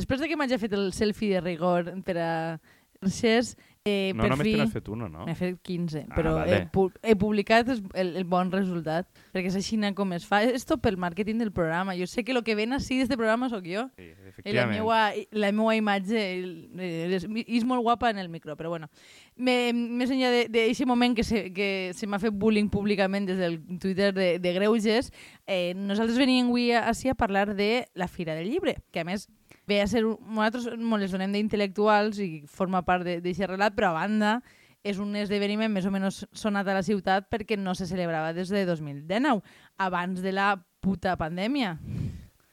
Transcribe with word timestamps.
després 0.00 0.20
de 0.24 0.28
que 0.28 0.36
m'hagi 0.40 0.58
fet 0.60 0.72
el 0.76 0.92
selfie 0.96 1.36
de 1.38 1.44
rigor 1.44 1.92
per 2.04 2.18
a 2.18 2.30
xers, 3.08 3.54
eh, 3.82 4.12
No, 4.14 4.26
per 4.26 4.28
només 4.34 4.44
fi... 4.44 4.50
te 4.52 4.58
n'has 4.60 4.72
fet 4.74 4.88
uno, 4.92 5.06
no? 5.08 5.22
M'he 5.24 5.32
fet 5.34 5.54
15, 5.64 6.02
Ah, 6.10 6.14
però 6.18 6.34
vale. 6.36 6.52
he, 6.52 6.66
pu 6.68 6.82
he 7.00 7.14
publicat 7.16 7.70
el, 7.72 8.10
el 8.20 8.26
bon 8.28 8.50
resultat, 8.52 9.08
perquè 9.32 9.48
és 9.48 9.56
així 9.56 9.78
com 9.96 10.12
es 10.12 10.26
fa. 10.28 10.42
Esto 10.44 10.76
pel 10.76 10.98
màrqueting 11.00 11.38
del 11.40 11.50
programa. 11.50 11.94
Jo 11.96 12.04
sé 12.06 12.22
que 12.22 12.34
lo 12.36 12.42
que 12.44 12.54
ven 12.54 12.74
així 12.76 12.98
d'este 12.98 13.16
programa 13.16 13.48
sóc 13.48 13.64
jo. 13.64 13.86
Sí, 13.96 14.10
I 14.44 14.52
la 14.52 14.66
meua, 14.66 15.12
la 15.32 15.50
meua 15.50 15.76
imatge 15.76 16.20
el- 16.42 16.68
és, 17.16 17.24
és 17.46 17.64
molt 17.64 17.80
guapa 17.82 18.10
en 18.10 18.18
el 18.18 18.28
micro, 18.28 18.54
però 18.54 18.68
bueno. 18.68 18.90
Me, 19.36 19.72
més 19.72 20.10
enllà 20.12 20.28
d'aquest 20.44 20.84
moment 20.84 21.16
que 21.16 21.24
se, 21.24 21.46
que 21.56 21.92
se 21.96 22.06
m'ha 22.06 22.18
fet 22.20 22.36
bullying 22.36 22.68
públicament 22.68 23.24
des 23.32 23.38
del 23.40 23.62
Twitter 23.80 24.12
de, 24.12 24.38
de 24.38 24.52
Greuges, 24.52 25.08
eh, 25.46 25.72
nosaltres 25.74 26.18
veníem 26.20 26.48
avui 26.52 26.68
així 26.76 27.08
a 27.08 27.14
parlar 27.16 27.54
de 27.56 27.86
la 27.94 28.08
Fira 28.08 28.34
del 28.36 28.50
Llibre, 28.50 28.76
que 28.92 29.00
a 29.00 29.04
més 29.08 29.30
ve 29.70 29.80
a 29.84 29.86
ser... 29.90 30.02
Nosaltres 30.04 30.66
molt 30.76 31.04
les 31.06 31.14
donem 31.14 31.32
d'intel·lectuals 31.36 32.18
i 32.22 32.30
forma 32.50 32.82
part 32.86 33.06
d'aquest 33.06 33.46
relat, 33.46 33.76
però 33.78 33.92
a 33.94 34.00
banda 34.02 34.40
és 34.82 34.96
un 34.98 35.12
esdeveniment 35.20 35.70
més 35.72 35.84
o 35.86 35.90
menys 35.92 36.22
sonat 36.32 36.68
a 36.68 36.74
la 36.78 36.82
ciutat 36.82 37.26
perquè 37.30 37.58
no 37.60 37.74
se 37.76 37.86
celebrava 37.86 38.32
des 38.34 38.48
de 38.48 38.64
2019, 38.66 39.42
abans 39.78 40.22
de 40.24 40.32
la 40.32 40.54
puta 40.80 41.14
pandèmia. 41.20 41.74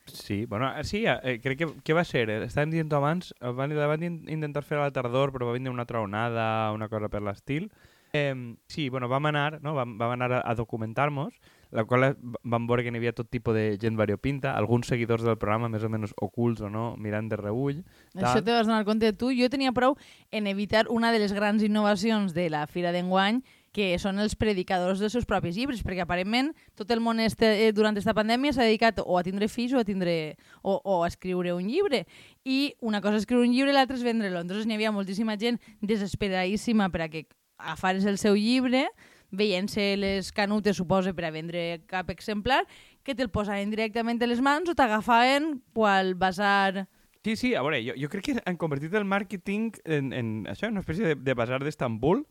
Sí, 0.07 0.45
bueno, 0.45 0.70
eh, 0.77 0.84
sí, 0.88 1.05
eh, 1.07 1.40
crec 1.43 1.57
que, 1.59 1.67
que 1.84 1.95
va 1.95 2.03
ser, 2.07 2.30
eh, 2.31 2.41
estàvem 2.48 2.71
dient 2.71 2.91
abans, 2.95 3.34
eh, 3.41 3.52
van, 3.55 3.73
van 3.76 4.04
in- 4.04 4.23
intentar 4.31 4.63
fer 4.63 4.77
a 4.79 4.85
la 4.85 4.93
tardor, 4.95 5.34
però 5.35 5.48
va 5.49 5.55
vindre 5.55 5.71
una 5.71 5.84
altra 5.84 6.02
onada, 6.04 6.71
una 6.76 6.88
cosa 6.91 7.09
per 7.12 7.21
l'estil. 7.23 7.70
Eh, 8.15 8.34
sí, 8.71 8.88
bueno, 8.90 9.10
vam 9.12 9.27
anar, 9.27 9.62
no? 9.63 9.73
vam, 9.76 9.98
vam 9.99 10.13
anar 10.15 10.32
a, 10.40 10.41
a 10.48 10.55
documentar-nos, 10.55 11.35
la 11.71 11.84
qual 11.85 12.04
eh, 12.04 12.15
veure 12.43 12.84
que 12.84 12.91
n'hi 12.91 13.01
havia 13.01 13.15
tot 13.15 13.29
tipus 13.29 13.55
de 13.55 13.65
gent 13.82 13.98
variopinta, 13.99 14.55
alguns 14.55 14.87
seguidors 14.87 15.26
del 15.26 15.37
programa 15.37 15.70
més 15.70 15.84
o 15.84 15.91
menys 15.91 16.15
ocults 16.21 16.63
o 16.63 16.71
no, 16.71 16.90
mirant 16.98 17.29
de 17.29 17.40
reull. 17.40 17.84
Això 18.15 18.41
te 18.41 18.54
vas 18.54 18.68
donar 18.68 18.85
compte 18.87 19.12
tu. 19.13 19.32
Jo 19.35 19.49
tenia 19.54 19.73
prou 19.76 19.98
en 20.32 20.48
evitar 20.48 20.88
una 20.90 21.12
de 21.12 21.20
les 21.23 21.34
grans 21.34 21.63
innovacions 21.63 22.34
de 22.34 22.49
la 22.54 22.65
Fira 22.68 22.93
d'enguany, 22.95 23.41
que 23.77 23.91
són 24.01 24.18
els 24.18 24.34
predicadors 24.34 24.98
dels 24.98 25.13
seus 25.13 25.27
propis 25.29 25.54
llibres, 25.54 25.84
perquè 25.85 26.01
aparentment 26.01 26.49
tot 26.79 26.90
el 26.93 27.01
món 27.04 27.20
este, 27.21 27.68
eh, 27.68 27.73
durant 27.76 27.93
aquesta 27.93 28.15
pandèmia 28.18 28.55
s'ha 28.55 28.65
dedicat 28.65 29.04
o 29.04 29.20
a 29.20 29.23
tindre 29.27 29.49
fills 29.54 29.76
o 29.76 29.82
a, 29.84 29.85
tindre, 29.85 30.38
o, 30.63 30.79
o 30.82 31.04
a 31.04 31.10
escriure 31.12 31.54
un 31.54 31.68
llibre. 31.70 32.07
I 32.41 32.73
una 32.82 33.04
cosa 33.05 33.20
és 33.20 33.27
escriure 33.27 33.45
un 33.45 33.54
llibre 33.54 33.70
i 33.70 33.77
l'altra 33.77 33.99
és 33.99 34.05
vendre-lo. 34.07 34.41
Entonces 34.41 34.65
n'hi 34.65 34.79
havia 34.79 34.95
moltíssima 34.95 35.38
gent 35.38 35.62
desesperadíssima 35.85 36.90
per 36.90 37.05
a 37.05 37.10
que 37.13 37.27
agafares 37.57 38.05
el 38.10 38.18
seu 38.18 38.34
llibre, 38.34 38.88
veient-se 39.31 39.95
les 39.99 40.31
canutes, 40.31 40.77
suposa, 40.77 41.13
per 41.15 41.27
a 41.27 41.33
vendre 41.33 41.81
cap 41.87 42.11
exemplar, 42.13 42.63
que 43.03 43.15
te'l 43.15 43.31
posaven 43.33 43.71
directament 43.73 44.21
a 44.21 44.29
les 44.29 44.41
mans 44.43 44.70
o 44.70 44.75
t'agafaven 44.75 45.57
qual 45.73 46.15
basar... 46.15 46.87
Sí, 47.25 47.35
sí, 47.35 47.53
a 47.55 47.61
veure, 47.65 47.81
jo, 47.83 47.95
jo 47.99 48.07
crec 48.11 48.29
que 48.29 48.41
han 48.45 48.59
convertit 48.59 48.93
el 48.95 49.03
màrqueting 49.03 49.73
en, 49.83 50.13
en 50.15 50.27
això, 50.48 50.70
en 50.70 50.77
una 50.77 50.83
espècie 50.85 51.11
de, 51.11 51.15
de 51.20 51.35
basar 51.35 51.59
d'Estambul, 51.63 52.23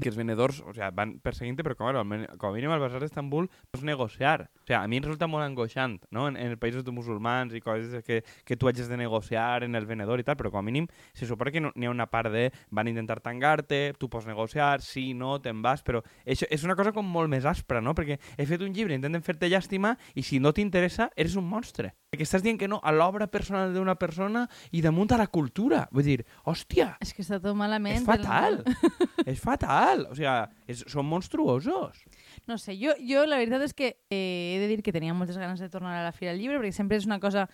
que 0.00 0.10
els 0.10 0.18
venedors, 0.18 0.60
o 0.66 0.72
sea, 0.76 0.90
van 0.94 1.16
perseguint-te, 1.24 1.64
però 1.66 1.76
com, 1.78 1.88
a, 1.90 2.52
mínim 2.54 2.72
al 2.74 2.82
basar 2.82 3.00
d'Estambul 3.02 3.48
pots 3.70 3.84
negociar. 3.84 4.48
O 4.62 4.66
sea, 4.66 4.82
a 4.82 4.88
mi 4.88 4.98
em 4.98 5.04
resulta 5.04 5.28
molt 5.30 5.44
angoixant, 5.44 5.98
no?, 6.10 6.28
en, 6.28 6.36
en 6.36 6.52
els 6.52 6.60
països 6.60 6.84
de 6.84 6.94
musulmans 6.94 7.54
i 7.54 7.62
coses 7.64 8.04
que, 8.06 8.22
que 8.44 8.56
tu 8.56 8.68
hagis 8.68 8.88
de 8.90 8.96
negociar 9.00 9.64
en 9.64 9.74
el 9.78 9.86
venedor 9.86 10.20
i 10.20 10.26
tal, 10.26 10.38
però 10.40 10.52
com 10.52 10.62
a 10.62 10.66
mínim 10.66 10.88
se 11.12 11.26
suposa 11.26 11.52
que 11.54 11.62
no, 11.62 11.72
ha 11.74 11.90
una 11.90 12.08
part 12.10 12.32
de 12.32 12.48
van 12.70 12.88
intentar 12.88 13.20
tangar-te, 13.24 13.94
tu 13.98 14.10
pots 14.10 14.26
negociar, 14.28 14.82
sí, 14.84 15.12
no, 15.14 15.38
te'n 15.42 15.62
vas, 15.62 15.82
però 15.86 16.02
això 16.26 16.48
és 16.50 16.64
una 16.66 16.76
cosa 16.78 16.92
com 16.96 17.06
molt 17.06 17.30
més 17.32 17.48
aspra, 17.48 17.82
no?, 17.84 17.94
perquè 17.94 18.18
he 18.36 18.46
fet 18.48 18.64
un 18.64 18.74
llibre, 18.74 18.96
intenten 18.96 19.24
fer-te 19.24 19.50
llàstima 19.50 19.96
i 20.14 20.26
si 20.26 20.40
no 20.42 20.52
t'interessa, 20.52 21.10
eres 21.16 21.36
un 21.38 21.48
monstre. 21.48 21.94
Perquè 22.08 22.24
estàs 22.24 22.40
dient 22.40 22.56
que 22.56 22.68
no 22.72 22.78
a 22.80 22.92
l'obra 22.94 23.26
personal 23.28 23.74
d'una 23.74 23.94
persona 24.00 24.46
i 24.72 24.80
damunt 24.80 25.10
a 25.12 25.18
la 25.20 25.26
cultura. 25.28 25.82
Vull 25.92 26.06
dir, 26.06 26.22
hòstia, 26.48 26.94
És 27.04 27.12
que 27.12 27.20
està 27.20 27.36
tot 27.36 27.56
malament. 27.56 27.98
és 28.00 28.06
fatal. 28.06 28.62
és 29.28 29.42
fatal. 29.42 30.06
O 30.08 30.16
sigui, 30.16 30.32
és, 30.72 30.86
són 30.88 31.04
monstruosos. 31.04 32.00
No 32.48 32.56
sé, 32.56 32.78
jo, 32.80 32.94
jo 33.04 33.26
la 33.28 33.36
veritat 33.42 33.66
és 33.66 33.76
que 33.76 33.90
eh, 34.08 34.54
he 34.54 34.60
de 34.62 34.70
dir 34.70 34.80
que 34.82 34.94
tenia 34.94 35.12
moltes 35.12 35.36
ganes 35.36 35.60
de 35.60 35.68
tornar 35.68 35.98
a 35.98 36.06
la 36.06 36.14
Fira 36.16 36.32
del 36.32 36.40
Llibre, 36.40 36.62
perquè 36.62 36.72
sempre 36.78 36.96
és 36.96 37.04
una 37.04 37.20
cosa 37.20 37.44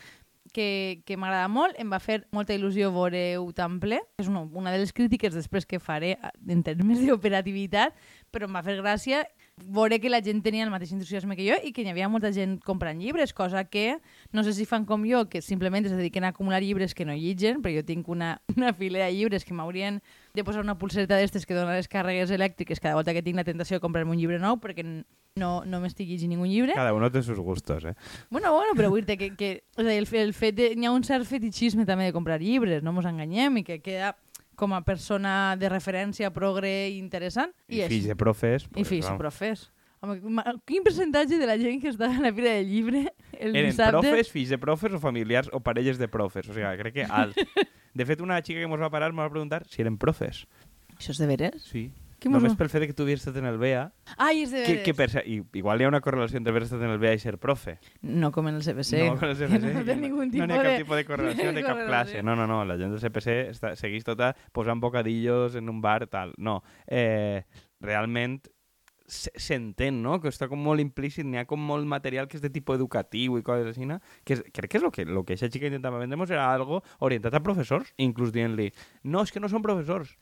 que, 0.55 1.03
que 1.03 1.17
m'agrada 1.19 1.49
molt. 1.51 1.75
Em 1.83 1.91
va 1.91 1.99
fer 1.99 2.21
molta 2.31 2.55
il·lusió 2.55 2.93
veure-ho 2.95 3.49
tan 3.59 3.81
ple. 3.83 3.99
És 4.23 4.31
una, 4.31 4.45
una 4.47 4.71
de 4.71 4.79
les 4.85 4.95
crítiques 4.95 5.35
després 5.35 5.67
que 5.67 5.83
faré 5.83 6.15
en 6.47 6.63
termes 6.63 7.03
d'operativitat, 7.03 7.99
però 8.31 8.47
em 8.47 8.55
va 8.55 8.63
fer 8.63 8.79
gràcia 8.79 9.25
veure 9.57 10.01
que 10.01 10.11
la 10.11 10.21
gent 10.23 10.43
tenia 10.43 10.65
el 10.67 10.71
mateix 10.73 10.93
entusiasme 10.95 11.37
que 11.39 11.47
jo 11.47 11.57
i 11.63 11.73
que 11.73 11.85
hi 11.85 11.91
havia 11.91 12.09
molta 12.11 12.33
gent 12.35 12.57
comprant 12.65 12.99
llibres, 13.01 13.33
cosa 13.33 13.65
que 13.65 13.99
no 14.33 14.43
sé 14.43 14.53
si 14.53 14.67
fan 14.67 14.85
com 14.85 15.05
jo, 15.07 15.25
que 15.31 15.43
simplement 15.43 15.87
es 15.87 15.95
dediquen 15.95 16.25
a 16.25 16.33
acumular 16.35 16.63
llibres 16.63 16.95
que 16.95 17.07
no 17.07 17.15
llitgen, 17.15 17.63
però 17.63 17.75
jo 17.77 17.85
tinc 17.87 18.09
una, 18.09 18.41
una 18.57 18.73
fila 18.75 19.05
de 19.05 19.13
llibres 19.15 19.45
que 19.45 19.55
m'haurien 19.55 20.01
de 20.35 20.45
posar 20.45 20.63
una 20.63 20.79
pulsereta 20.79 21.17
d'estes 21.17 21.47
que 21.47 21.55
dona 21.55 21.77
les 21.79 21.89
càrregues 21.89 22.35
elèctriques 22.35 22.83
cada 22.83 22.99
volta 22.99 23.15
que 23.15 23.23
tinc 23.23 23.39
la 23.39 23.47
tentació 23.47 23.79
de 23.79 23.85
comprar-me 23.85 24.11
un 24.11 24.19
llibre 24.19 24.41
nou 24.43 24.59
perquè 24.59 24.85
no, 25.39 25.63
no 25.67 25.81
m'estic 25.83 26.11
llegint 26.11 26.35
ningú 26.35 26.47
llibre. 26.51 26.75
Cada 26.75 26.95
uno 26.95 27.11
té 27.11 27.23
sus 27.23 27.39
gustos, 27.39 27.85
eh? 27.85 27.95
Bueno, 28.31 28.53
bueno, 28.55 28.75
però 28.75 28.91
vull 28.91 29.07
dir 29.07 29.19
que, 29.19 29.33
que 29.39 29.51
o 29.77 29.83
sigui, 29.83 29.99
el, 30.03 30.11
el 30.27 30.35
fet 30.35 30.59
de... 30.59 30.69
N'hi 30.75 30.91
ha 30.91 30.95
un 30.95 31.07
cert 31.07 31.27
fetichisme 31.27 31.87
també 31.87 32.11
de 32.11 32.15
comprar 32.15 32.41
llibres, 32.43 32.83
no 32.83 32.95
mos 32.95 33.07
enganyem, 33.07 33.63
i 33.63 33.67
que 33.67 33.81
queda 33.83 34.15
com 34.57 34.75
a 34.75 34.83
persona 34.87 35.55
de 35.61 35.69
referència 35.73 36.31
progre 36.35 36.91
i 36.91 36.99
interessant. 36.99 37.53
I, 37.69 37.83
és- 37.85 37.93
fills 37.93 38.11
de 38.11 38.17
profes... 38.17 38.69
I 38.77 38.85
fills 38.85 39.07
vamos. 39.11 39.21
profes. 39.21 39.65
Home, 40.05 40.19
quin 40.69 40.85
percentatge 40.85 41.39
de 41.41 41.47
la 41.49 41.57
gent 41.57 41.81
que 41.81 41.89
està 41.89 42.11
a 42.13 42.21
la 42.21 42.33
fira 42.37 42.51
del 42.59 42.67
llibre 42.69 43.07
el 43.39 43.55
Eren 43.57 43.71
dissabte... 43.71 44.03
profes, 44.05 44.29
fills 44.31 44.51
de 44.53 44.59
profes 44.61 44.93
o 44.93 45.01
familiars 45.01 45.49
o 45.53 45.61
parelles 45.65 45.97
de 45.99 46.09
profes. 46.13 46.49
O 46.51 46.53
sigui, 46.53 46.69
crec 46.83 46.99
que 47.01 47.07
alt. 47.09 47.39
De 47.95 48.03
fet, 48.05 48.21
una 48.21 48.41
xica 48.43 48.59
que 48.59 48.67
mos 48.67 48.81
va 48.83 48.91
parar 48.91 49.13
me 49.15 49.23
va 49.23 49.31
preguntar 49.31 49.63
si 49.71 49.81
eren 49.81 49.95
profes. 50.03 50.41
Això 50.99 51.13
és 51.15 51.21
de 51.23 51.29
veres? 51.31 51.63
Sí. 51.71 51.85
Què 52.21 52.31
mos 52.31 52.41
Només 52.43 52.57
pel 52.57 52.69
fet 52.73 52.81
de 52.85 52.87
que 52.89 52.95
tu 52.97 53.03
havies 53.05 53.21
estat 53.21 53.37
en 53.41 53.47
el 53.47 53.59
BEA, 53.59 53.83
Ai, 54.17 54.43
és 54.45 54.51
de 54.55 54.63
que, 54.63 54.73
veres. 54.73 54.85
que 54.87 54.95
per, 54.95 55.09
ser- 55.11 55.25
i, 55.29 55.43
igual 55.61 55.81
hi 55.81 55.85
ha 55.85 55.89
una 55.91 56.01
correlació 56.01 56.39
entre 56.39 56.53
haver 56.55 56.63
estat 56.65 56.81
en 56.83 56.91
el 56.95 56.99
BEA 57.03 57.15
i 57.15 57.19
ser 57.23 57.37
profe. 57.39 57.79
No 58.03 58.31
com 58.33 58.49
en 58.49 58.57
el 58.57 58.63
CPC. 58.65 59.03
No, 59.05 59.19
con 59.19 59.29
el 59.29 59.37
CPC. 59.37 59.75
No 59.75 59.85
té 59.85 59.97
ningú 59.97 60.25
no 60.25 60.31
tipus 60.31 60.47
n'hi 60.49 60.55
ha 60.55 60.63
cap 60.63 60.71
de... 60.73 60.79
tipus 60.85 60.97
de 60.97 61.05
correlació 61.11 61.53
de 61.53 61.63
cap 61.63 61.77
correlació. 61.77 61.89
classe. 61.91 62.23
No, 62.23 62.37
no, 62.37 62.47
no. 62.47 62.63
La 62.65 62.79
gent 62.81 62.95
del 62.97 63.01
CPC 63.05 63.37
està, 63.53 63.75
segueix 63.77 64.05
tota 64.05 64.33
posant 64.53 64.81
bocadillos 64.81 65.55
en 65.57 65.69
un 65.69 65.81
bar, 65.85 66.07
tal. 66.07 66.33
No. 66.39 66.63
Eh, 66.87 67.45
realment 67.81 68.41
se- 69.07 69.33
s'entén, 69.37 69.99
no? 70.03 70.17
Que 70.23 70.31
està 70.33 70.47
com 70.49 70.57
molt 70.65 70.81
implícit, 70.81 71.27
n'hi 71.29 71.37
ha 71.37 71.45
com 71.45 71.61
molt 71.61 71.85
material 71.85 72.25
que 72.27 72.39
és 72.39 72.43
de 72.43 72.49
tipus 72.49 72.79
educatiu 72.79 73.37
i 73.37 73.43
coses 73.45 73.67
així, 73.75 73.85
no? 73.85 73.99
que 74.25 74.39
és, 74.39 74.41
crec 74.49 74.71
que 74.73 74.79
és 74.81 74.87
el 74.87 74.91
que, 74.95 75.05
lo 75.05 75.25
que 75.29 75.35
aquesta 75.37 75.51
xica 75.53 75.69
intentava 75.69 75.99
vendre 76.01 76.17
era 76.33 76.47
algo 76.55 76.81
orientat 77.05 77.35
a 77.37 77.43
professors, 77.45 77.93
inclús 77.99 78.33
dient-li, 78.33 78.71
no, 79.05 79.21
és 79.23 79.31
que 79.31 79.41
no 79.45 79.51
són 79.53 79.61
professors. 79.61 80.17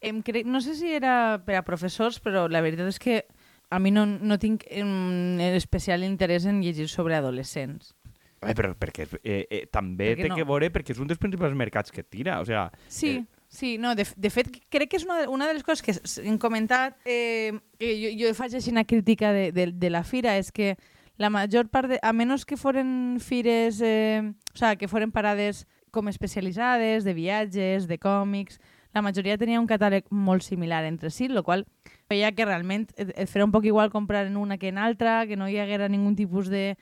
Em 0.00 0.20
crec, 0.22 0.46
no 0.46 0.60
sé 0.62 0.74
si 0.78 0.92
era 0.94 1.40
per 1.44 1.56
a 1.58 1.64
professors, 1.66 2.20
però 2.22 2.46
la 2.48 2.60
veritat 2.62 2.86
és 2.92 2.98
que 3.02 3.24
a 3.70 3.78
mi 3.82 3.90
no, 3.90 4.06
no 4.06 4.38
tinc 4.38 4.62
em, 4.70 5.40
especial 5.56 6.04
interès 6.06 6.46
en 6.46 6.60
llegir 6.62 6.86
sobre 6.88 7.16
adolescents. 7.18 7.94
Eh, 8.40 8.54
però 8.54 8.70
perquè 8.78 9.08
eh, 9.24 9.46
eh, 9.50 9.64
també 9.66 10.12
Per 10.12 10.18
què 10.20 10.22
té 10.22 10.28
no? 10.30 10.36
que 10.38 10.44
veure 10.46 10.68
perquè 10.70 10.94
és 10.94 11.00
un 11.02 11.08
dels 11.10 11.18
principals 11.18 11.56
mercats 11.58 11.90
que 11.90 12.04
tira, 12.06 12.36
o 12.40 12.46
sigui, 12.46 12.68
Sí, 12.86 13.10
Eh. 13.18 13.24
sí, 13.48 13.78
no, 13.82 13.96
de, 13.98 14.06
de 14.16 14.30
fet, 14.30 14.46
crec 14.70 14.88
que 14.92 14.96
és 15.00 15.04
una, 15.04 15.16
de- 15.22 15.26
una 15.28 15.48
de 15.48 15.54
les 15.54 15.64
coses 15.66 15.82
que 15.82 15.96
hem 16.22 16.38
comentat, 16.38 16.94
eh, 17.04 17.50
que 17.78 17.90
jo, 17.98 18.12
jo 18.28 18.30
faig 18.38 18.54
així 18.54 18.70
una 18.70 18.84
crítica 18.86 19.32
de, 19.32 19.50
de, 19.52 19.66
de 19.72 19.90
la 19.90 20.04
fira, 20.04 20.36
és 20.38 20.52
que 20.52 20.76
la 21.18 21.30
major 21.34 21.66
part, 21.66 21.90
de, 21.90 21.98
a 22.00 22.12
menys 22.14 22.44
que 22.46 22.56
foren 22.56 23.18
fires, 23.18 23.80
eh, 23.82 24.22
o 24.54 24.56
sigui, 24.56 24.76
que 24.78 24.86
foren 24.88 25.10
parades 25.10 25.64
com 25.90 26.06
especialitzades, 26.06 27.02
de 27.02 27.14
viatges, 27.18 27.88
de 27.90 27.98
còmics, 27.98 28.60
la 28.98 29.06
majoria 29.06 29.38
tenia 29.38 29.62
un 29.62 29.70
catàleg 29.70 30.06
molt 30.10 30.44
similar 30.44 30.82
entre 30.88 31.10
si, 31.14 31.30
el 31.30 31.42
qual 31.46 31.64
feia 32.10 32.32
que 32.34 32.46
realment 32.46 32.88
et, 32.98 33.14
farà 33.30 33.46
un 33.46 33.54
poc 33.54 33.68
igual 33.70 33.92
comprar 33.94 34.26
en 34.26 34.36
una 34.36 34.58
que 34.58 34.72
en 34.72 34.78
altra, 34.78 35.22
que 35.26 35.38
no 35.38 35.48
hi 35.48 35.58
haguera 35.62 35.88
ningun 35.88 36.16
tipus 36.18 36.50
de... 36.50 36.76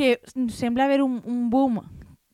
que 0.00 0.18
sembla 0.48 0.86
haver 0.88 1.02
un, 1.02 1.20
un 1.28 1.50
boom 1.50 1.82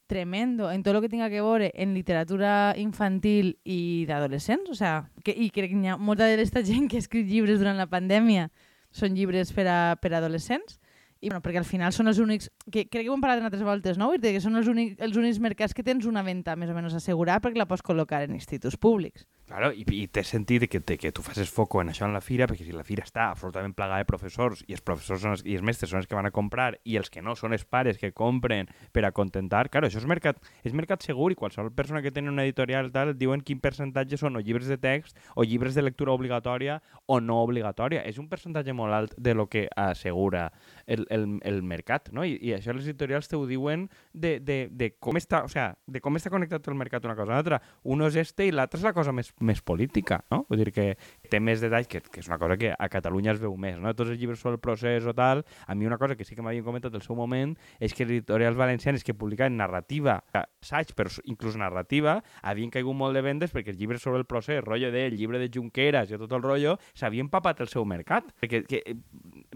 tremendo 0.06 0.71
en 0.71 0.85
tot 0.87 0.94
el 0.94 1.03
que 1.03 1.09
tinga 1.11 1.29
que 1.29 1.43
veure 1.43 1.73
en 1.75 1.94
literatura 1.94 2.75
infantil 2.79 3.56
i 3.65 4.06
d'adolescents, 4.06 4.71
o 4.71 4.75
sea, 4.79 5.11
que, 5.25 5.35
i 5.35 5.50
crec 5.50 5.73
que 5.75 5.82
hi 5.82 5.91
ha 5.91 5.99
molta 5.99 6.29
d'aquesta 6.31 6.62
gent 6.62 6.87
que 6.89 7.00
ha 7.00 7.03
escrit 7.03 7.27
llibres 7.27 7.59
durant 7.59 7.77
la 7.77 7.91
pandèmia 7.91 8.49
són 8.94 9.19
llibres 9.19 9.50
per 9.53 9.67
a, 9.67 9.97
per 10.00 10.15
a 10.15 10.21
adolescents, 10.23 10.79
i 11.26 11.28
bueno, 11.28 11.43
perquè 11.43 11.58
al 11.58 11.67
final 11.67 11.90
són 11.90 12.06
els 12.06 12.20
únics, 12.23 12.46
que 12.70 12.84
crec 12.87 13.02
que 13.02 13.11
ho 13.11 13.14
hem 13.17 13.23
parlat 13.25 13.40
en 13.43 13.49
altres 13.49 13.64
voltes, 13.67 13.99
no? 13.99 14.12
Que 14.23 14.38
són 14.43 14.55
els, 14.61 14.69
únics, 14.70 14.94
els 15.02 15.17
únics 15.19 15.40
mercats 15.43 15.75
que 15.75 15.82
tens 15.82 16.06
una 16.06 16.23
venda 16.23 16.55
més 16.55 16.70
o 16.70 16.76
menys 16.76 16.94
assegurada 16.94 17.43
perquè 17.43 17.58
la 17.58 17.67
pots 17.67 17.82
col·locar 17.82 18.23
en 18.23 18.37
instituts 18.38 18.78
públics. 18.78 19.26
Claro, 19.46 19.69
i, 19.70 19.84
i 19.94 20.08
té 20.10 20.25
sentit 20.26 20.64
que, 20.66 20.81
te, 20.82 20.96
que 20.98 21.12
tu 21.14 21.22
facis 21.22 21.52
foco 21.54 21.78
en 21.78 21.93
això 21.93 22.02
en 22.08 22.14
la 22.16 22.20
fira, 22.25 22.48
perquè 22.50 22.64
si 22.66 22.72
la 22.75 22.82
fira 22.82 23.04
està 23.06 23.28
absolutament 23.31 23.76
plagada 23.78 24.02
de 24.02 24.08
professors 24.08 24.64
i 24.66 24.75
els 24.75 24.82
professors 24.82 25.20
són 25.22 25.37
els, 25.37 25.44
i 25.46 25.54
els 25.54 25.62
mestres 25.62 25.93
són 25.93 26.00
els 26.00 26.08
que 26.10 26.16
van 26.19 26.26
a 26.26 26.32
comprar 26.34 26.81
i 26.82 26.96
els 26.98 27.12
que 27.14 27.22
no 27.22 27.37
són 27.38 27.54
els 27.54 27.62
pares 27.62 28.00
que 28.00 28.10
compren 28.10 28.66
per 28.90 29.04
a 29.06 29.12
contentar, 29.14 29.69
claro, 29.70 29.87
això 29.87 30.00
és 30.02 30.08
mercat, 30.10 30.40
és 30.66 30.75
mercat 30.75 31.06
segur 31.06 31.28
i 31.31 31.38
qualsevol 31.38 31.70
persona 31.70 32.02
que 32.02 32.10
té 32.10 32.25
una 32.26 32.43
editorial 32.43 32.90
tal 32.90 33.12
diuen 33.14 33.44
quin 33.46 33.60
percentatge 33.62 34.19
són 34.19 34.34
o 34.34 34.43
llibres 34.43 34.66
de 34.66 34.81
text 34.82 35.14
o 35.37 35.46
llibres 35.46 35.78
de 35.78 35.87
lectura 35.87 36.16
obligatòria 36.19 36.81
o 37.06 37.20
no 37.22 37.38
obligatòria. 37.44 38.02
És 38.02 38.19
un 38.19 38.26
percentatge 38.26 38.75
molt 38.75 38.98
alt 38.98 39.14
de 39.14 39.37
lo 39.38 39.46
que 39.46 39.69
assegura 39.78 40.48
el, 40.90 41.06
el, 41.06 41.28
el 41.46 41.62
mercat, 41.62 42.10
no? 42.10 42.26
I, 42.26 42.34
i 42.43 42.56
això 42.58 42.75
les 42.75 42.90
editorials 42.90 43.31
te 43.31 43.38
ho 43.38 43.46
diuen 43.46 43.87
de, 44.10 44.40
de, 44.43 44.58
de 44.75 44.90
com 44.98 45.22
està, 45.22 45.44
o 45.46 45.54
sea, 45.54 45.70
de 45.87 46.02
com 46.02 46.19
està 46.19 46.34
connectat 46.34 46.66
el 46.66 46.82
mercat 46.82 47.06
una 47.06 47.14
cosa 47.14 47.31
a 47.31 47.38
l'altra. 47.38 47.62
Uno 47.87 48.10
és 48.10 48.19
este 48.26 48.50
i 48.50 48.54
l'altre 48.54 48.82
és 48.82 48.90
la 48.90 48.96
cosa 48.96 49.14
més, 49.14 49.31
més 49.41 49.61
política, 49.61 50.23
no? 50.31 50.44
Vull 50.49 50.62
dir 50.62 50.73
que 50.73 50.87
té 51.31 51.41
més 51.43 51.61
detalls, 51.61 51.88
que, 51.91 52.00
que 52.00 52.23
és 52.23 52.29
una 52.31 52.38
cosa 52.41 52.56
que 52.56 52.73
a 52.73 52.88
Catalunya 52.93 53.35
es 53.35 53.41
veu 53.43 53.56
més, 53.61 53.79
no? 53.83 53.93
Tots 53.97 54.15
els 54.15 54.21
llibres 54.21 54.41
sobre 54.41 54.56
el 54.56 54.62
procés 54.65 55.05
o 55.05 55.15
tal, 55.17 55.44
a 55.67 55.75
mi 55.75 55.87
una 55.87 55.99
cosa 55.99 56.17
que 56.17 56.25
sí 56.25 56.37
que 56.37 56.44
m'havien 56.44 56.65
comentat 56.65 56.94
al 56.94 57.05
seu 57.05 57.19
moment 57.19 57.56
és 57.81 57.94
que 57.94 58.06
editorials 58.06 58.56
valencianes 58.56 59.05
que 59.05 59.15
publicaven 59.15 59.59
narrativa, 59.59 60.23
assaig, 60.33 60.94
però 60.97 61.12
inclús 61.29 61.59
narrativa, 61.61 62.21
havien 62.43 62.73
caigut 62.73 62.97
molt 62.97 63.17
de 63.17 63.25
vendes 63.27 63.53
perquè 63.53 63.75
els 63.75 63.81
llibres 63.81 64.03
sobre 64.03 64.23
el 64.23 64.27
procés, 64.29 64.62
rotllo 64.65 64.91
del 64.94 65.17
llibre 65.19 65.41
de 65.43 65.50
Junqueras 65.53 66.11
i 66.11 66.21
tot 66.21 66.32
el 66.32 66.44
rotllo, 66.44 66.77
s'havien 66.97 67.29
papat 67.32 67.61
el 67.65 67.71
seu 67.73 67.85
mercat. 67.85 68.32
Perquè, 68.41 68.62
que, 68.69 68.82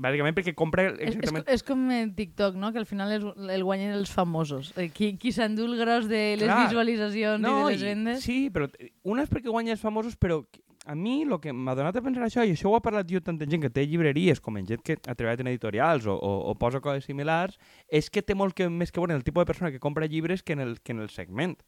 bàsicament 0.00 0.36
perquè 0.36 0.54
compra 0.58 0.90
exactament... 0.92 1.46
És, 1.46 1.60
és, 1.60 1.62
és 1.62 1.66
com 1.66 1.88
TikTok, 2.16 2.58
no? 2.60 2.72
Que 2.74 2.82
al 2.82 2.88
final 2.88 3.14
és, 3.16 3.24
el 3.24 3.64
guanyen 3.64 3.96
els 3.96 4.12
famosos. 4.12 4.72
Eh, 4.76 4.90
Qui, 4.94 5.14
qui 5.20 5.32
s'endú 5.32 5.64
el 5.68 5.76
gros 5.78 6.08
de 6.10 6.36
les 6.40 6.48
Clar. 6.48 6.66
visualitzacions 6.66 7.42
no, 7.42 7.52
i 7.52 7.62
de 7.62 7.74
les 7.74 7.84
vendes. 7.86 8.24
Sí, 8.24 8.38
però 8.52 8.68
una 9.08 9.24
és 9.24 9.32
perquè 9.32 9.48
guanya 9.48 9.69
els 9.74 9.82
famosos, 9.82 10.16
però 10.16 10.42
a 10.86 10.94
mi 10.94 11.22
el 11.22 11.36
que 11.40 11.52
m'ha 11.52 11.74
donat 11.76 11.96
a 11.96 12.02
pensar 12.04 12.24
això, 12.26 12.44
i 12.44 12.54
això 12.54 12.70
ho 12.70 12.76
ha 12.78 12.84
parlat 12.84 13.08
jo 13.10 13.20
tanta 13.24 13.48
gent 13.48 13.62
que 13.62 13.72
té 13.72 13.84
llibreries, 13.86 14.40
com 14.40 14.56
en 14.56 14.68
gent 14.68 14.84
que 14.84 14.96
ha 14.98 15.14
treballat 15.14 15.42
en 15.44 15.52
editorials 15.52 16.06
o, 16.08 16.16
o, 16.16 16.32
o 16.50 16.54
posa 16.58 16.80
coses 16.80 17.04
similars, 17.06 17.58
és 17.88 18.08
que 18.10 18.22
té 18.22 18.34
molt 18.34 18.56
que, 18.56 18.68
més 18.68 18.90
que 18.90 19.02
veure 19.02 19.14
el 19.14 19.26
tipus 19.26 19.44
de 19.44 19.52
persona 19.52 19.70
que 19.74 19.82
compra 19.82 20.08
llibres 20.08 20.42
que 20.42 20.56
en 20.56 20.64
el, 20.64 20.80
que 20.80 20.96
en 20.96 21.04
el 21.04 21.12
segment 21.12 21.58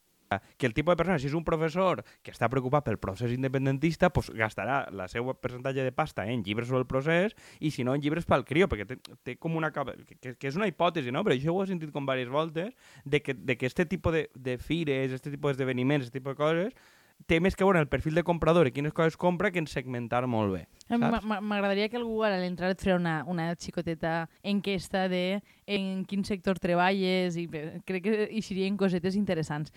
que 0.56 0.66
el 0.66 0.72
tipus 0.72 0.92
de 0.92 0.96
persona, 0.96 1.18
si 1.18 1.28
és 1.28 1.34
un 1.36 1.44
professor 1.44 2.02
que 2.24 2.32
està 2.32 2.48
preocupat 2.48 2.86
pel 2.86 2.98
procés 3.02 3.34
independentista, 3.34 4.08
pues 4.14 4.30
gastarà 4.32 4.86
la 4.94 5.08
seva 5.12 5.34
percentatge 5.34 5.84
de 5.84 5.92
pasta 5.92 6.24
en 6.24 6.44
llibres 6.46 6.70
sobre 6.70 6.82
el 6.84 6.88
procés 6.88 7.36
i 7.60 7.72
si 7.74 7.84
no 7.84 7.92
en 7.92 8.00
llibres 8.00 8.24
pel 8.28 8.46
crio, 8.48 8.68
perquè 8.70 8.86
té, 8.88 8.98
té 9.22 9.36
com 9.36 9.58
una... 9.58 9.72
Que, 9.72 10.34
que 10.38 10.48
és 10.48 10.56
una 10.56 10.70
hipòtesi, 10.70 11.12
no? 11.12 11.24
Però 11.26 11.36
això 11.36 11.52
ho 11.52 11.62
he 11.62 11.68
sentit 11.68 11.92
com 11.92 12.06
diverses 12.06 12.32
voltes, 12.32 12.72
de 13.04 13.22
que, 13.22 13.34
de 13.34 13.58
que 13.58 13.68
este 13.68 13.86
tipus 13.86 14.16
de, 14.16 14.24
de 14.34 14.58
fires, 14.58 15.12
este 15.12 15.32
tipus 15.34 15.52
d'esdeveniments, 15.52 16.08
este 16.08 16.20
tipus 16.20 16.36
de 16.36 16.40
coses, 16.40 16.74
té 17.26 17.38
més 17.40 17.54
que 17.56 17.64
veure 17.64 17.80
el 17.82 17.88
perfil 17.88 18.14
de 18.18 18.22
comprador 18.26 18.66
i 18.68 18.72
quines 18.72 18.92
coses 18.92 19.16
compra 19.16 19.50
que 19.50 19.58
en 19.62 19.66
segmentar 19.70 20.26
molt 20.26 20.52
bé. 20.54 20.62
M'agradaria 20.92 21.88
que 21.88 21.96
algú 21.96 22.22
a 22.24 22.30
l'entrar 22.34 22.70
et 22.74 22.80
farà 22.82 22.96
una, 22.98 23.22
una 23.28 23.50
xicoteta 23.56 24.28
enquesta 24.42 25.08
de 25.08 25.42
en 25.66 26.04
quin 26.04 26.24
sector 26.26 26.58
treballes 26.60 27.36
i 27.40 27.46
crec 27.48 28.02
que 28.04 28.28
hi 28.30 28.42
serien 28.42 28.76
cosetes 28.76 29.16
interessants. 29.16 29.72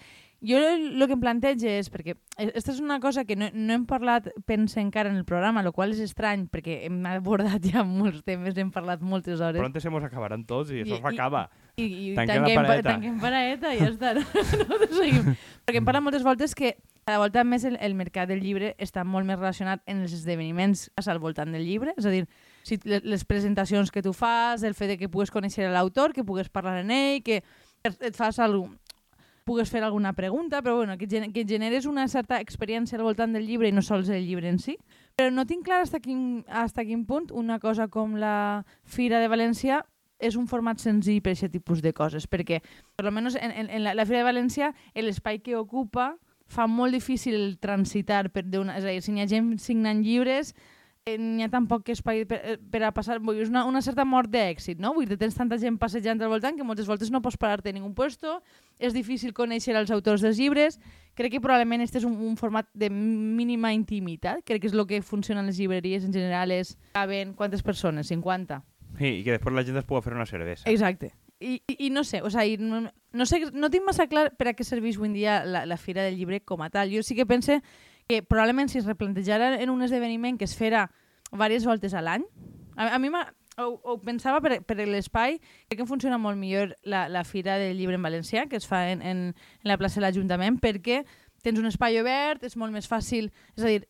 Jo 0.45 0.59
el 0.59 1.00
que 1.07 1.15
em 1.15 1.21
plantejo 1.21 1.69
és, 1.71 1.88
perquè 1.89 2.13
aquesta 2.38 2.74
és 2.74 2.81
una 2.83 3.00
cosa 3.01 3.24
que 3.25 3.38
no, 3.39 3.47
no 3.53 3.74
hem 3.77 3.86
parlat, 3.89 4.27
pense, 4.45 4.77
encara 4.81 5.09
en 5.09 5.15
el 5.15 5.25
programa, 5.25 5.62
el 5.63 5.71
qual 5.74 5.94
és 5.95 6.01
estrany, 6.03 6.47
perquè 6.51 6.81
hem 6.89 7.00
abordat 7.09 7.63
ja 7.65 7.86
molts 7.88 8.21
temes, 8.27 8.57
hem 8.59 8.69
parlat 8.75 9.01
moltes 9.01 9.39
hores. 9.39 9.62
Pronto 9.62 9.80
se 9.81 9.89
mos 9.94 10.03
acabaran 10.03 10.44
tots 10.45 10.74
i 10.75 10.83
això 10.83 11.00
I- 11.00 11.01
s'acaba. 11.06 11.45
I, 11.75 11.86
i 11.86 12.12
Tanquem 12.15 12.44
la 12.44 12.47
tanquem, 12.51 12.68
pa- 12.68 12.89
tanquem 12.89 13.15
paraeta 13.19 13.74
i 13.75 13.80
ja 13.80 13.89
està. 13.94 14.13
No, 14.65 14.77
no 14.80 14.92
seguim. 14.92 15.31
Perquè 15.65 15.80
em 15.81 15.88
parla 15.88 16.03
moltes 16.03 16.24
voltes 16.24 16.53
que 16.56 16.75
cada 17.06 17.19
volta 17.22 17.44
més 17.46 17.63
el, 17.63 17.78
el 17.80 17.94
mercat 17.94 18.28
del 18.28 18.42
llibre 18.42 18.74
està 18.81 19.04
molt 19.06 19.28
més 19.30 19.38
relacionat 19.38 19.84
en 19.86 20.02
els 20.02 20.13
esdeveniments 20.13 20.88
al 21.06 21.19
voltant 21.22 21.52
del 21.54 21.62
llibre, 21.66 21.94
és 21.98 22.06
a 22.06 22.10
dir, 22.10 22.24
si 22.66 22.80
le- 22.84 23.02
les 23.06 23.25
presentacions 23.25 23.92
que 23.92 24.02
tu 24.02 24.12
fas, 24.13 24.63
el 24.63 24.74
fet 24.74 24.90
de 24.90 24.98
que 24.98 25.10
pugues 25.10 25.30
conèixer 25.30 25.69
l'autor, 25.69 26.13
que 26.13 26.24
pugues 26.25 26.50
parlar 26.50 26.80
en 26.81 26.90
ell, 26.92 27.22
que 27.24 27.44
et 27.86 28.16
fas 28.18 28.40
algun 28.40 28.80
pugues 29.46 29.69
fer 29.69 29.84
alguna 29.86 30.13
pregunta, 30.18 30.63
però 30.63 30.78
bueno, 30.78 30.98
que, 30.98 31.06
que 31.06 31.44
generes 31.46 31.86
una 31.86 32.07
certa 32.07 32.40
experiència 32.42 32.98
al 32.98 33.04
voltant 33.06 33.31
del 33.31 33.46
llibre 33.46 33.69
i 33.69 33.72
no 33.72 33.84
sols 33.86 34.10
el 34.10 34.25
llibre 34.25 34.50
en 34.50 34.57
si. 34.57 34.74
Però 35.16 35.30
no 35.30 35.46
tinc 35.46 35.68
clar 35.68 35.84
hasta 35.84 36.00
quin, 36.02 36.42
hasta 36.50 36.81
quin 36.84 37.04
punt 37.06 37.30
una 37.30 37.60
cosa 37.60 37.86
com 37.88 38.16
la 38.18 38.66
Fira 38.84 39.19
de 39.22 39.30
València 39.30 39.84
és 40.18 40.34
un 40.36 40.48
format 40.50 40.81
senzill 40.81 41.22
per 41.22 41.36
aquest 41.36 41.54
tipus 41.54 41.84
de 41.86 41.94
coses, 41.94 42.25
perquè, 42.25 42.63
per 42.98 43.06
almenys 43.06 43.38
en, 43.38 43.52
en, 43.54 43.69
en 43.69 43.84
la, 43.86 43.94
la 43.94 44.06
Fira 44.10 44.24
de 44.24 44.31
València, 44.31 44.72
l'espai 44.98 45.38
que 45.46 45.54
ocupa 45.62 46.16
fa 46.47 46.68
molt 46.68 46.94
difícil 46.94 47.57
transitar 47.62 48.30
per 48.33 48.45
d'una... 48.45 48.77
És 48.80 48.86
a 48.86 48.94
dir, 48.94 49.03
si 49.03 49.13
n'hi 49.13 49.24
ha 49.24 49.30
gent 49.30 49.56
signant 49.62 50.03
llibres, 50.06 50.53
eh, 51.06 51.18
n'hi 51.18 51.45
ha 51.45 51.50
tan 51.53 51.68
poc 51.69 51.89
espai 51.94 52.24
per, 52.30 52.39
eh, 52.44 52.57
per 52.57 52.83
a 52.86 52.92
passar... 52.95 53.18
Vull 53.19 53.39
dir, 53.39 53.45
és 53.45 53.51
una, 53.53 53.65
una 53.69 53.81
certa 53.86 54.06
mort 54.06 54.30
d'èxit, 54.31 54.80
no? 54.81 54.94
Vull 54.97 55.09
dir, 55.09 55.18
tens 55.21 55.38
tanta 55.38 55.57
gent 55.62 55.80
passejant 55.81 56.21
al 56.21 56.31
voltant 56.33 56.57
que 56.57 56.68
moltes 56.68 56.89
voltes 56.89 57.12
no 57.13 57.21
pots 57.25 57.39
parar-te 57.42 57.71
en 57.71 57.80
ningú 57.80 57.92
puesto, 57.97 58.39
és 58.77 58.94
difícil 58.94 59.33
conèixer 59.38 59.75
els 59.77 59.94
autors 59.94 60.25
dels 60.25 60.39
llibres. 60.42 60.80
Crec 61.15 61.38
que 61.38 61.44
probablement 61.44 61.86
este 61.86 62.01
és 62.01 62.07
un, 62.07 62.15
un 62.25 62.38
format 62.38 62.69
de 62.74 62.89
mínima 62.92 63.74
intimitat. 63.74 64.44
Crec 64.45 64.63
que 64.63 64.71
és 64.71 64.77
el 64.77 64.86
que 64.89 65.01
funciona 65.01 65.42
en 65.42 65.51
les 65.51 65.59
llibreries 65.62 66.06
en 66.06 66.13
general 66.13 66.51
és 66.51 66.75
caben 66.94 67.33
quantes 67.33 67.63
persones? 67.65 68.09
50? 68.13 68.62
Sí, 68.95 69.19
i 69.19 69.24
que 69.25 69.36
després 69.36 69.56
la 69.56 69.65
gent 69.68 69.77
es 69.80 69.88
pugui 69.88 70.03
fer 70.06 70.15
una 70.15 70.27
cervesa. 70.30 70.68
Exacte. 70.71 71.13
I, 71.40 71.62
i, 71.68 71.90
no 71.92 72.06
sé, 72.08 72.22
o 72.24 72.30
sigui, 72.32 72.58
no, 72.64 72.86
no, 73.12 73.26
sé, 73.26 73.42
no 73.52 73.70
tinc 73.70 73.84
massa 73.86 74.08
clar 74.08 74.30
per 74.40 74.50
a 74.50 74.54
què 74.56 74.64
serveix 74.64 74.96
avui 74.96 75.12
dia 75.14 75.42
la, 75.44 75.66
la 75.68 75.78
Fira 75.78 76.06
del 76.06 76.16
Llibre 76.16 76.40
com 76.42 76.64
a 76.64 76.70
tal. 76.72 76.94
Jo 76.94 77.04
sí 77.04 77.16
que 77.16 77.26
pense 77.26 77.62
que 78.08 78.22
probablement 78.24 78.70
si 78.72 78.80
es 78.80 78.86
replantejara 78.86 79.56
en 79.62 79.70
un 79.70 79.82
esdeveniment 79.84 80.38
que 80.38 80.46
es 80.46 80.56
fera 80.56 80.90
diverses 81.32 81.66
voltes 81.66 81.94
a 81.94 82.04
l'any, 82.06 82.24
a, 82.78 82.96
a 82.96 83.00
mi 83.00 83.10
ho, 83.58 83.82
ho 83.84 83.98
pensava 84.04 84.42
per, 84.44 84.60
per 84.68 84.78
l'espai, 84.88 85.40
crec 85.70 85.80
que 85.80 85.88
funciona 85.88 86.18
molt 86.20 86.38
millor 86.40 86.76
la, 86.84 87.08
la 87.10 87.24
Fira 87.24 87.58
del 87.60 87.78
Llibre 87.78 87.96
en 87.96 88.04
valencià, 88.04 88.48
que 88.52 88.60
es 88.60 88.68
fa 88.68 88.86
en, 88.92 89.02
en, 89.02 89.22
en 89.31 89.70
la 89.70 89.78
plaça 89.80 90.00
de 90.00 90.06
l'Ajuntament, 90.06 90.60
perquè 90.62 91.04
tens 91.46 91.62
un 91.62 91.70
espai 91.70 92.00
obert, 92.02 92.44
és 92.44 92.58
molt 92.58 92.74
més 92.74 92.90
fàcil, 92.90 93.30
és 93.56 93.64
a 93.64 93.70
dir, 93.72 93.86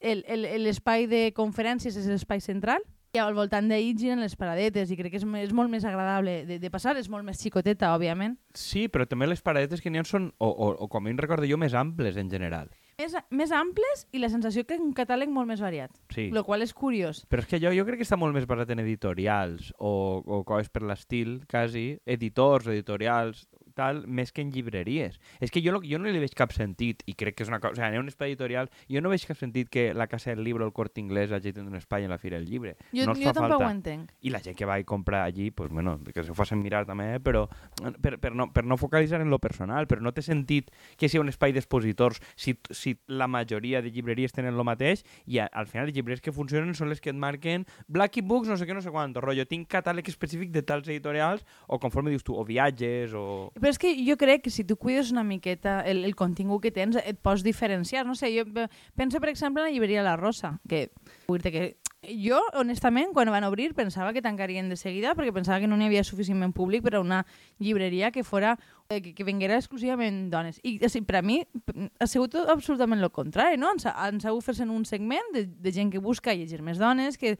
l'espai 0.62 1.08
de 1.08 1.30
conferències 1.36 1.96
és 1.98 2.10
l'espai 2.12 2.44
central, 2.44 2.84
al 3.20 3.34
voltant 3.38 3.68
d'ahir 3.70 3.96
giren 3.98 4.22
les 4.24 4.36
paradetes 4.36 4.92
i 4.92 4.98
crec 4.98 5.12
que 5.16 5.20
és, 5.22 5.28
és 5.44 5.54
molt 5.54 5.70
més 5.72 5.86
agradable 5.86 6.46
de, 6.46 6.60
de 6.60 6.72
passar, 6.72 6.96
és 6.98 7.10
molt 7.10 7.26
més 7.28 7.40
xicoteta, 7.42 7.94
òbviament. 7.96 8.38
Sí, 8.54 8.88
però 8.88 9.06
també 9.08 9.28
les 9.28 9.42
paradetes 9.42 9.82
que 9.82 9.90
n'hi 9.92 10.00
ha 10.02 10.08
són, 10.08 10.32
o, 10.38 10.48
o, 10.50 10.72
o 10.86 10.88
com 10.92 11.06
a 11.06 11.10
mi 11.10 11.16
recordo 11.18 11.48
jo, 11.50 11.58
més 11.58 11.74
amples 11.74 12.18
en 12.18 12.30
general. 12.32 12.70
Més, 12.96 13.12
més 13.36 13.52
amples 13.52 14.06
i 14.16 14.22
la 14.24 14.30
sensació 14.32 14.64
que 14.64 14.78
un 14.80 14.94
catàleg 14.96 15.28
molt 15.28 15.50
més 15.50 15.60
variat, 15.60 15.92
Sí. 16.16 16.30
el 16.32 16.44
qual 16.48 16.62
és 16.64 16.72
curiós. 16.74 17.26
Però 17.28 17.44
és 17.44 17.48
que 17.52 17.60
jo, 17.60 17.74
jo 17.76 17.84
crec 17.84 18.00
que 18.00 18.08
està 18.08 18.16
molt 18.16 18.34
més 18.34 18.48
basat 18.48 18.72
en 18.72 18.80
editorials 18.80 19.74
o, 19.80 20.24
o 20.24 20.44
coses 20.48 20.70
per 20.72 20.84
l'estil, 20.88 21.42
quasi, 21.52 21.98
editors, 22.06 22.68
editorials, 22.72 23.50
tal, 23.76 24.04
més 24.08 24.32
que 24.32 24.44
en 24.46 24.52
llibreries. 24.56 25.20
És 25.44 25.52
que 25.52 25.62
jo, 25.64 25.78
jo 25.84 26.00
no 26.00 26.10
li 26.10 26.22
veig 26.22 26.36
cap 26.38 26.54
sentit, 26.56 27.04
i 27.06 27.16
crec 27.18 27.38
que 27.38 27.46
és 27.46 27.52
una 27.52 27.60
cosa... 27.60 27.76
O 27.76 27.80
sigui, 27.80 28.00
en 28.00 28.06
un 28.06 28.12
espai 28.12 28.34
editorial, 28.34 28.72
jo 28.92 29.04
no 29.04 29.12
veig 29.12 29.26
cap 29.28 29.40
sentit 29.40 29.70
que 29.72 29.90
la 29.94 30.08
Casa 30.12 30.32
del 30.32 30.46
Llibre 30.46 30.64
o 30.64 30.68
el 30.70 30.74
Corte 30.74 31.02
Inglés 31.04 31.34
hagi 31.36 31.54
tenir 31.54 31.70
un 31.70 31.80
espai 31.80 32.08
en 32.08 32.14
la 32.14 32.20
Fira 32.22 32.40
del 32.40 32.48
Llibre. 32.50 32.76
Jo, 32.92 33.06
no 33.10 33.16
jo 33.16 33.34
tampoc 33.36 33.58
falta. 33.58 33.68
ho 33.68 33.72
entenc. 33.72 34.14
I 34.22 34.34
la 34.34 34.42
gent 34.44 34.58
que 34.58 34.68
va 34.68 34.80
a 34.80 34.84
comprar 34.88 35.24
allí, 35.26 35.52
pues, 35.52 35.72
bueno, 35.72 36.00
que 36.14 36.24
s'ho 36.24 36.36
facin 36.38 36.62
mirar 36.64 36.86
també, 36.88 37.16
eh, 37.16 37.22
però 37.24 37.46
per, 38.02 38.18
per, 38.22 38.34
no, 38.36 38.50
per 38.54 38.66
no 38.66 38.78
focalitzar 38.78 39.22
en 39.22 39.30
lo 39.34 39.40
personal, 39.40 39.88
però 39.88 40.02
no 40.02 40.14
té 40.16 40.24
sentit 40.26 40.72
que 40.98 41.10
sigui 41.10 41.24
un 41.24 41.32
espai 41.32 41.54
d'expositors 41.56 42.22
si, 42.36 42.56
si 42.72 42.96
la 43.08 43.28
majoria 43.28 43.82
de 43.82 43.92
llibreries 43.92 44.36
tenen 44.36 44.58
lo 44.58 44.66
mateix 44.68 45.04
i 45.26 45.40
a, 45.40 45.48
al 45.52 45.68
final 45.68 45.90
les 45.90 45.96
llibreries 45.98 46.24
que 46.24 46.34
funcionen 46.36 46.76
són 46.78 46.92
les 46.92 47.02
que 47.02 47.12
et 47.14 47.20
marquen 47.20 47.66
Blacky 47.88 48.24
Books, 48.26 48.50
no 48.50 48.58
sé 48.58 48.68
què, 48.68 48.76
no 48.78 48.84
sé 48.84 48.94
quant, 48.94 49.16
rotllo, 49.16 49.46
tinc 49.50 49.68
catàleg 49.72 50.08
específic 50.12 50.52
de 50.54 50.64
tals 50.66 50.88
editorials 50.90 51.46
o 51.68 51.80
conforme 51.82 52.14
dius 52.14 52.26
tu, 52.26 52.36
o 52.38 52.46
viatges 52.48 53.16
o... 53.18 53.26
Però 53.56 53.65
és 53.70 53.78
que 53.80 53.94
jo 54.06 54.18
crec 54.18 54.44
que 54.44 54.50
si 54.52 54.64
tu 54.64 54.76
cuides 54.78 55.12
una 55.12 55.24
miqueta 55.24 55.82
el, 55.82 56.04
el 56.06 56.16
contingut 56.16 56.62
que 56.62 56.72
tens, 56.72 56.98
et 57.02 57.18
pots 57.22 57.44
diferenciar. 57.44 58.06
No 58.06 58.16
sé, 58.16 58.30
jo 58.36 58.44
eh, 58.62 58.68
penso, 58.96 59.20
per 59.20 59.30
exemple, 59.30 59.64
en 59.64 59.70
la 59.70 59.74
llibreria 59.74 60.04
La 60.04 60.16
Rosa, 60.18 60.60
que 60.68 60.92
que 61.52 61.78
jo, 62.30 62.38
honestament, 62.54 63.14
quan 63.14 63.32
van 63.34 63.44
obrir, 63.48 63.74
pensava 63.74 64.14
que 64.14 64.22
tancarien 64.22 64.70
de 64.70 64.76
seguida 64.78 65.16
perquè 65.18 65.34
pensava 65.34 65.60
que 65.60 65.66
no 65.68 65.76
n'hi 65.76 65.88
havia 65.88 66.04
suficientment 66.06 66.54
públic 66.54 66.84
per 66.86 66.96
a 66.96 67.00
una 67.02 67.24
llibreria 67.58 68.12
que 68.12 68.24
fora 68.24 68.60
eh, 68.90 69.02
que, 69.02 69.16
que 69.16 69.24
venguera 69.26 69.56
exclusivament 69.58 70.30
dones. 70.30 70.60
I 70.62 70.78
o 70.86 70.90
sigui, 70.90 71.06
per 71.10 71.18
a 71.18 71.22
mi 71.26 71.40
p- 71.66 71.90
ha 72.00 72.06
sigut 72.06 72.36
absolutament 72.36 73.02
el 73.02 73.10
contrari, 73.10 73.58
no? 73.58 73.72
Sa- 73.82 73.96
han 74.06 74.22
sabut 74.22 74.46
fer-se 74.46 74.68
un 74.70 74.86
segment 74.86 75.34
de, 75.34 75.48
de 75.48 75.72
gent 75.74 75.90
que 75.92 75.98
busca 75.98 76.36
llegir 76.38 76.62
més 76.62 76.78
dones, 76.78 77.18
que, 77.18 77.40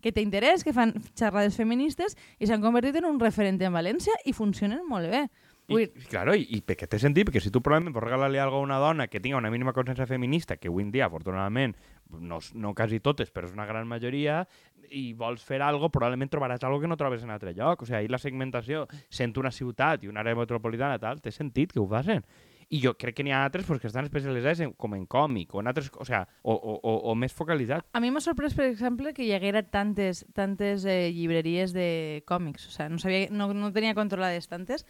que 0.00 0.12
té 0.12 0.24
interès, 0.24 0.64
que 0.64 0.72
fan 0.72 0.94
xerrades 1.12 1.56
feministes 1.60 2.16
i 2.40 2.46
s'han 2.48 2.62
convertit 2.64 2.96
en 2.96 3.04
un 3.04 3.20
referent 3.20 3.60
en 3.60 3.76
València 3.76 4.16
i 4.24 4.32
funcionen 4.32 4.80
molt 4.88 5.10
bé. 5.12 5.26
I, 5.66 5.86
claro, 6.06 6.34
i, 6.38 6.44
i 6.54 6.60
perquè 6.62 6.86
té 6.86 6.98
sentit, 7.02 7.26
perquè 7.26 7.42
si 7.42 7.50
tu 7.50 7.62
probablement 7.64 7.94
vols 7.94 8.04
regalar-li 8.06 8.38
alguna 8.38 8.76
a 8.76 8.78
una 8.78 8.78
dona 8.78 9.06
que 9.10 9.20
tinga 9.20 9.40
una 9.40 9.50
mínima 9.50 9.74
consciència 9.74 10.06
feminista, 10.06 10.56
que 10.60 10.70
avui 10.70 10.86
en 10.86 10.92
dia, 10.94 11.08
afortunadament, 11.08 11.74
no, 12.20 12.38
no 12.54 12.74
quasi 12.74 13.00
totes, 13.02 13.32
però 13.34 13.48
és 13.48 13.54
una 13.56 13.66
gran 13.66 13.88
majoria, 13.90 14.44
i 14.90 15.12
vols 15.18 15.42
fer 15.42 15.60
algo, 15.66 15.90
probablement 15.90 16.30
trobaràs 16.30 16.62
algo 16.66 16.80
que 16.82 16.90
no 16.90 16.98
trobes 16.98 17.24
en 17.26 17.32
altre 17.34 17.54
lloc. 17.56 17.82
O 17.82 17.86
sigui, 17.88 17.98
ahir 17.98 18.12
la 18.12 18.22
segmentació, 18.22 18.86
sent 19.10 19.34
una 19.40 19.50
ciutat 19.50 20.04
i 20.04 20.12
una 20.12 20.22
àrea 20.22 20.38
metropolitana 20.38 21.00
tal, 21.02 21.18
té 21.22 21.34
sentit 21.34 21.74
que 21.74 21.82
ho 21.82 21.88
facin. 21.90 22.22
I 22.66 22.80
jo 22.82 22.96
crec 22.98 23.14
que 23.14 23.22
n'hi 23.22 23.30
ha 23.30 23.44
altres 23.46 23.66
pues, 23.66 23.78
que 23.78 23.86
estan 23.86 24.08
especialitzats 24.08 24.64
en, 24.64 24.72
com 24.74 24.94
en 24.96 25.04
còmic 25.06 25.54
o 25.54 25.60
en 25.62 25.70
altres, 25.70 25.86
o, 25.94 26.04
sea, 26.04 26.24
o, 26.42 26.54
o, 26.54 26.72
o, 26.82 26.94
o 27.12 27.14
més 27.14 27.34
focalitzat. 27.34 27.86
A 27.94 28.02
mi 28.02 28.10
m'ha 28.10 28.22
sorprès, 28.22 28.56
per 28.58 28.66
exemple, 28.66 29.12
que 29.14 29.22
hi 29.22 29.30
haguera 29.36 29.62
tantes, 29.62 30.24
tantes 30.34 30.82
eh, 30.82 31.12
llibreries 31.14 31.74
de 31.76 32.24
còmics. 32.26 32.66
O 32.66 32.74
sea, 32.74 32.88
no, 32.90 32.98
sabia, 32.98 33.28
no, 33.30 33.52
no 33.54 33.70
tenia 33.74 33.94
controlades 33.94 34.50
tantes. 34.50 34.86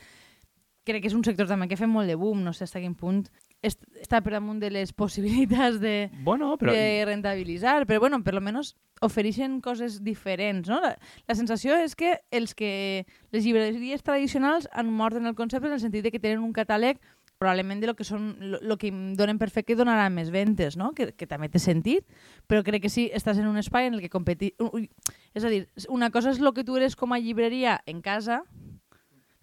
Crec 0.86 1.02
que 1.02 1.10
és 1.10 1.16
un 1.18 1.24
sector 1.26 1.48
també 1.50 1.66
que 1.66 1.78
fa 1.78 1.88
molt 1.90 2.06
de 2.06 2.14
boom, 2.18 2.44
no 2.46 2.54
sé 2.54 2.64
fins 2.66 2.76
a 2.78 2.82
quin 2.84 2.94
punt 2.94 3.24
est 3.66 3.80
està 4.00 4.20
per 4.22 4.36
damunt 4.36 4.60
de 4.62 4.70
les 4.70 4.92
possibilitats 5.00 5.80
de, 5.82 6.10
Bueno, 6.24 6.54
però... 6.60 6.72
de 6.72 7.04
rentabilitzar, 7.08 7.86
però 7.86 8.00
bueno, 8.00 8.22
per 8.22 8.34
lo 8.34 8.40
menos 8.40 8.76
ofereixen 9.04 9.60
coses 9.60 10.02
diferents, 10.04 10.68
no? 10.70 10.80
La, 10.80 10.94
la 11.28 11.36
sensació 11.36 11.76
és 11.82 11.96
que 11.98 12.16
els 12.30 12.54
que 12.54 13.04
les 13.32 13.44
llibreries 13.44 14.06
tradicionals 14.06 14.70
han 14.72 14.92
mort 14.92 15.18
en 15.18 15.26
el 15.26 15.34
concepte 15.34 15.68
en 15.68 15.76
el 15.76 15.82
sentit 15.82 16.06
de 16.06 16.14
que 16.14 16.22
tenen 16.22 16.44
un 16.44 16.54
catàleg 16.56 17.02
probablement 17.38 17.80
de 17.80 17.86
lo 17.86 17.94
que 17.94 18.04
són 18.04 18.36
lo, 18.40 18.58
lo 18.62 18.78
que 18.80 18.88
em 18.88 19.14
donen 19.16 19.36
per 19.36 19.50
fet 19.52 19.66
que 19.68 19.76
donarà 19.76 20.08
més 20.12 20.30
ventes, 20.32 20.76
no? 20.80 20.92
Que, 20.96 21.10
que 21.12 21.28
també 21.28 21.50
té 21.52 21.60
sentit, 21.60 22.06
però 22.48 22.62
crec 22.64 22.86
que 22.86 22.92
sí, 22.92 23.10
estàs 23.12 23.36
en 23.42 23.48
un 23.50 23.60
espai 23.60 23.90
en 23.90 23.98
el 23.98 24.04
que 24.04 24.12
competir... 24.12 24.54
Ui, 24.72 24.88
és 25.36 25.44
a 25.44 25.52
dir, 25.52 25.66
una 25.92 26.08
cosa 26.14 26.32
és 26.32 26.40
el 26.40 26.54
que 26.56 26.64
tu 26.64 26.78
eres 26.80 26.96
com 26.96 27.12
a 27.12 27.20
llibreria 27.20 27.76
en 27.84 28.00
casa, 28.00 28.42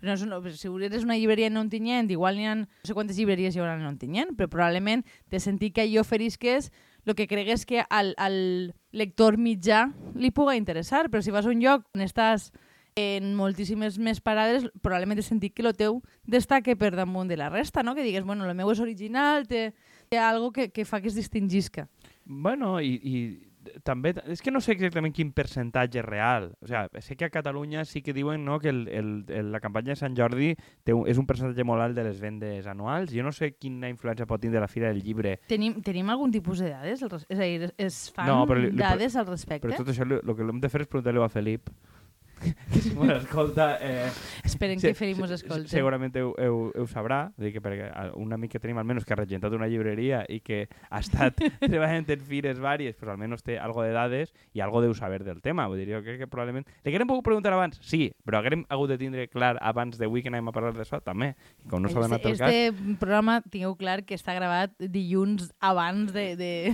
però 0.04 0.12
no, 0.12 0.18
és 0.20 0.24
una- 0.28 0.52
si 0.52 0.68
eres 0.84 1.06
una 1.08 1.16
llibreria 1.16 1.48
en 1.48 1.56
Ontinyent, 1.56 2.12
igual 2.12 2.36
n'hi 2.36 2.46
ha 2.50 2.56
no 2.60 2.68
sé 2.84 2.94
quantes 2.94 3.16
llibreries 3.16 3.56
hi 3.56 3.62
haurà 3.62 3.78
en 3.80 3.86
Ontinyent, 3.88 4.34
però 4.36 4.50
probablement 4.52 5.06
té 5.32 5.40
sentit 5.40 5.74
que 5.74 5.86
allò 5.86 6.02
oferisques 6.04 6.74
el 7.06 7.16
que 7.16 7.28
cregues 7.28 7.66
que 7.66 7.86
al, 7.90 8.14
al 8.18 8.74
lector 8.92 9.38
mitjà 9.38 9.94
li 10.16 10.32
puga 10.32 10.58
interessar, 10.60 11.10
però 11.10 11.24
si 11.24 11.32
vas 11.32 11.46
a 11.48 11.50
un 11.56 11.62
lloc 11.64 11.88
on 11.96 12.04
estàs 12.04 12.52
en 13.00 13.32
moltíssimes 13.36 13.96
més 13.98 14.20
parades, 14.22 14.68
probablement 14.84 15.18
té 15.18 15.24
sentit 15.26 15.56
que 15.56 15.64
el 15.66 15.72
teu 15.74 16.02
destaque 16.28 16.76
per 16.76 16.92
damunt 16.96 17.28
de 17.32 17.38
la 17.40 17.48
resta, 17.50 17.82
no? 17.82 17.96
que 17.96 18.04
digues, 18.04 18.24
bueno, 18.24 18.46
el 18.46 18.54
meu 18.56 18.70
és 18.72 18.80
original, 18.84 19.48
té, 19.48 19.72
té 20.12 20.20
algo 20.20 20.52
que, 20.52 20.68
que 20.70 20.86
fa 20.86 21.00
que 21.02 21.08
es 21.08 21.16
distingisca. 21.16 21.88
Bueno, 22.26 22.80
i, 22.82 22.94
i 23.02 23.53
també... 23.84 24.14
És 24.32 24.42
que 24.44 24.52
no 24.52 24.62
sé 24.62 24.74
exactament 24.76 25.14
quin 25.16 25.32
percentatge 25.36 26.00
és 26.02 26.06
real. 26.06 26.52
O 26.62 26.68
sea, 26.68 26.86
sé 27.02 27.16
que 27.16 27.26
a 27.26 27.32
Catalunya 27.34 27.86
sí 27.86 28.02
que 28.02 28.14
diuen 28.14 28.44
no, 28.46 28.60
que 28.60 28.70
el, 28.70 28.88
el, 28.88 29.12
el, 29.30 29.52
la 29.52 29.60
campanya 29.64 29.94
de 29.94 30.00
Sant 30.00 30.16
Jordi 30.18 30.54
té 30.84 30.94
un, 30.94 31.08
és 31.10 31.18
un 31.22 31.28
percentatge 31.30 31.66
molt 31.68 31.82
alt 31.86 31.96
de 31.98 32.04
les 32.08 32.20
vendes 32.22 32.68
anuals. 32.68 33.12
Jo 33.14 33.24
no 33.24 33.32
sé 33.36 33.54
quina 33.56 33.90
influència 33.92 34.28
pot 34.30 34.42
tindre 34.44 34.62
la 34.64 34.68
Fira 34.72 34.90
del 34.92 35.02
Llibre, 35.04 35.38
Tenim, 35.48 35.82
tenim 35.84 36.10
algun 36.14 36.32
tipus 36.32 36.60
de 36.64 36.70
dades? 36.74 37.04
És 37.30 37.40
a 37.40 37.44
dir, 37.44 37.72
es 37.78 38.00
fan 38.16 38.28
No, 38.28 38.44
però 38.50 38.60
li- 38.64 38.72
dades 38.78 39.16
al 39.16 39.28
respecte? 39.28 39.68
però 39.68 39.78
tot 39.78 39.90
això 39.94 40.04
el 40.08 40.36
que 40.36 40.44
hem 40.48 40.60
de 40.64 40.70
fer 40.70 40.82
és 40.86 40.88
preguntar-li 40.92 41.22
a 41.24 41.30
Felip 41.30 41.70
que 42.74 42.82
si 42.82 42.92
mos 42.96 43.10
escolta... 43.10 43.78
Eh, 43.82 44.10
Esperen 44.44 44.80
se- 44.80 44.90
que 44.92 44.98
Felip 45.00 45.20
mos 45.22 45.32
escolti. 45.32 45.70
Segurament 45.72 46.16
heu, 46.20 46.34
heu, 46.38 46.58
heu 46.76 46.88
sabrà, 46.92 47.32
que 47.40 47.62
perquè 47.64 47.90
a- 47.90 48.12
un 48.20 48.34
amic 48.36 48.52
que 48.56 48.60
tenim 48.64 48.78
almenys 48.82 49.06
que 49.06 49.14
ha 49.16 49.20
regentat 49.20 49.54
una 49.56 49.68
llibreria 49.72 50.24
i 50.30 50.40
que 50.44 50.68
ha 50.90 51.00
estat 51.00 51.38
treballant 51.64 52.10
en 52.14 52.24
fires 52.28 52.60
vàries, 52.62 52.96
pues 53.00 53.12
almenys 53.12 53.44
té 53.46 53.58
algo 53.60 53.84
de 53.86 53.92
dades 53.96 54.34
i 54.54 54.62
algo 54.62 54.82
deu 54.84 54.94
saber 54.94 55.24
del 55.24 55.42
tema. 55.42 55.68
Vull 55.72 55.82
dir, 55.84 55.90
jo 55.96 56.04
crec 56.06 56.20
que 56.24 56.28
probablement... 56.28 56.68
Li 56.84 56.94
haguem 56.94 57.08
pogut 57.10 57.26
preguntar 57.28 57.54
abans? 57.56 57.80
Sí, 57.82 58.12
però 58.26 58.42
haguem 58.44 58.66
hagut 58.70 58.94
de 58.94 59.00
tindre 59.02 59.28
clar 59.32 59.56
abans 59.62 59.98
d'avui 60.00 60.24
que 60.24 60.32
anem 60.34 60.48
a 60.50 60.56
parlar 60.56 60.74
d'això, 60.78 61.02
també. 61.04 61.34
I 61.66 61.70
com 61.72 61.82
no 61.84 61.90
s'ha 61.92 62.04
donat 62.06 62.26
el 62.26 62.38
cas... 62.38 62.50
Este 62.54 62.96
programa, 63.00 63.40
tingueu 63.50 63.76
clar 63.80 64.02
que 64.08 64.16
està 64.20 64.36
gravat 64.36 64.74
dilluns 64.80 65.50
abans 65.64 66.12
de, 66.14 66.28
de, 66.40 66.52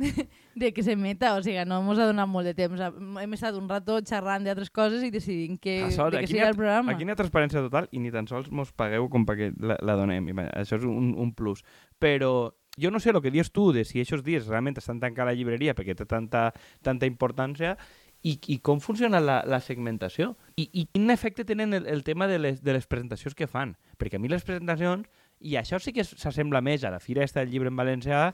de 0.54 0.72
que 0.74 0.82
s'emeta, 0.82 1.34
o 1.38 1.42
sigui, 1.44 1.62
no 1.68 1.80
ens 1.82 2.00
ha 2.02 2.08
donat 2.10 2.28
molt 2.28 2.48
de 2.50 2.54
temps. 2.58 2.80
Hem 2.80 3.36
estat 3.36 3.56
un 3.58 3.68
rato 3.70 3.98
xerrant 4.06 4.46
d'altres 4.46 4.72
coses 4.74 5.04
i 5.06 5.10
decidint 5.14 5.60
que, 5.62 5.76
A 5.86 5.90
sobre, 5.94 6.18
de 6.18 6.24
que 6.24 6.32
sigui 6.32 6.44
el 6.46 6.58
programa. 6.58 6.94
Aquí 6.94 7.06
n'hi 7.06 7.14
ha 7.14 7.18
transparència 7.18 7.62
total 7.64 7.88
i 7.94 8.02
ni 8.02 8.12
tan 8.14 8.28
sols 8.30 8.50
mos 8.50 8.72
pagueu 8.72 9.08
com 9.12 9.26
perquè 9.28 9.52
la, 9.60 9.78
la 9.86 9.96
donem. 10.00 10.32
I, 10.32 10.36
això 10.58 10.80
és 10.80 10.86
un, 10.88 11.14
un 11.18 11.32
plus. 11.36 11.62
Però 12.02 12.50
jo 12.80 12.90
no 12.90 13.00
sé 13.00 13.10
el 13.10 13.22
que 13.22 13.30
dius 13.30 13.52
tu 13.52 13.70
de 13.72 13.84
si 13.84 14.02
aquests 14.02 14.26
dies 14.26 14.46
realment 14.48 14.78
estan 14.78 15.00
tancant 15.02 15.28
la 15.28 15.34
llibreria 15.34 15.74
perquè 15.74 15.96
té 15.98 16.06
tanta, 16.08 16.50
tanta 16.82 17.08
importància 17.08 17.76
i, 18.22 18.36
i 18.52 18.58
com 18.60 18.80
funciona 18.84 19.20
la, 19.20 19.40
la 19.48 19.60
segmentació 19.64 20.34
I, 20.56 20.68
i 20.72 20.86
quin 20.92 21.10
efecte 21.10 21.44
tenen 21.48 21.74
el, 21.74 21.86
el 21.88 22.04
tema 22.04 22.28
de 22.28 22.38
les, 22.38 22.62
de 22.62 22.74
les 22.76 22.86
presentacions 22.86 23.34
que 23.34 23.48
fan. 23.48 23.76
Perquè 23.98 24.18
a 24.18 24.22
mi 24.22 24.28
les 24.28 24.44
presentacions, 24.44 25.08
i 25.40 25.56
això 25.56 25.80
sí 25.80 25.94
que 25.96 26.04
s'assembla 26.04 26.60
més 26.60 26.84
a 26.84 26.92
la 26.92 27.00
Fira 27.00 27.24
esta 27.24 27.40
del 27.40 27.52
llibre 27.54 27.72
en 27.72 27.80
valencià, 27.80 28.30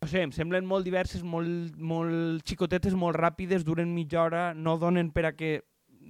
no 0.00 0.08
sé, 0.08 0.22
em 0.24 0.30
semblen 0.32 0.64
molt 0.64 0.86
diverses, 0.86 1.20
molt, 1.22 1.74
molt 1.76 2.40
xicotetes, 2.48 2.94
molt 2.96 3.18
ràpides, 3.20 3.66
duren 3.68 3.90
mitja 3.92 4.22
hora, 4.22 4.54
no 4.54 4.78
donen 4.80 5.10
per 5.12 5.26
a 5.28 5.32
que 5.36 5.58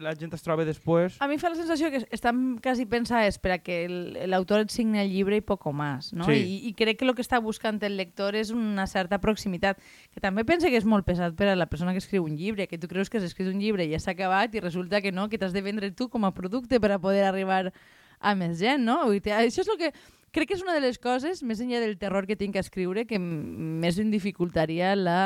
la 0.01 0.13
gent 0.15 0.31
es 0.33 0.45
trobi 0.47 0.63
després. 0.65 1.17
A 1.21 1.27
mi 1.29 1.37
fa 1.43 1.51
la 1.51 1.59
sensació 1.59 1.91
que 1.91 2.05
estan 2.15 2.61
quasi 2.63 2.87
pensades 2.87 3.41
per 3.43 3.51
a 3.53 3.59
que 3.59 3.81
el- 3.85 4.31
l'autor 4.31 4.61
et 4.63 4.71
signi 4.71 5.01
el 5.03 5.11
llibre 5.11 5.37
i 5.37 5.41
poco 5.43 5.73
más, 5.75 6.13
no? 6.15 6.25
Sí. 6.25 6.39
I, 6.39 6.69
I 6.69 6.73
crec 6.79 7.01
que 7.01 7.05
el 7.05 7.17
que 7.19 7.21
està 7.27 7.41
buscant 7.43 7.83
el 7.83 7.97
lector 7.99 8.37
és 8.39 8.53
una 8.55 8.87
certa 8.87 9.19
proximitat, 9.21 9.83
que 10.15 10.21
també 10.23 10.45
pense 10.47 10.71
que 10.71 10.79
és 10.79 10.87
molt 10.87 11.05
pesat 11.05 11.35
per 11.35 11.49
a 11.51 11.57
la 11.59 11.67
persona 11.67 11.91
que 11.93 11.99
escriu 11.99 12.25
un 12.25 12.37
llibre, 12.39 12.69
que 12.71 12.79
tu 12.79 12.87
creus 12.87 13.11
que 13.11 13.19
has 13.19 13.25
escrit 13.27 13.51
un 13.51 13.59
llibre 13.59 13.85
i 13.85 13.91
ja 13.91 13.99
s'ha 13.99 14.13
acabat 14.15 14.55
i 14.55 14.61
resulta 14.63 15.03
que 15.03 15.11
no, 15.11 15.29
que 15.29 15.37
t'has 15.37 15.53
de 15.53 15.61
vendre 15.67 15.91
tu 15.91 16.09
com 16.09 16.25
a 16.25 16.33
producte 16.33 16.79
per 16.79 16.93
a 16.93 17.01
poder 17.03 17.25
arribar 17.27 17.73
a 18.21 18.35
més 18.37 18.57
gent, 18.63 18.85
no? 18.87 19.03
Vull 19.05 19.19
dir, 19.21 19.33
això 19.35 19.67
és 19.67 19.69
el 19.69 19.79
que 19.83 19.93
crec 20.31 20.51
que 20.51 20.59
és 20.59 20.65
una 20.65 20.75
de 20.77 20.85
les 20.85 20.99
coses, 20.99 21.43
més 21.43 21.61
enllà 21.63 21.81
del 21.83 21.99
terror 21.99 22.27
que 22.27 22.39
tinc 22.39 22.57
a 22.57 22.65
escriure, 22.65 23.07
que 23.07 23.19
més 23.19 23.99
em 23.99 24.13
dificultaria 24.13 24.95
la 24.99 25.23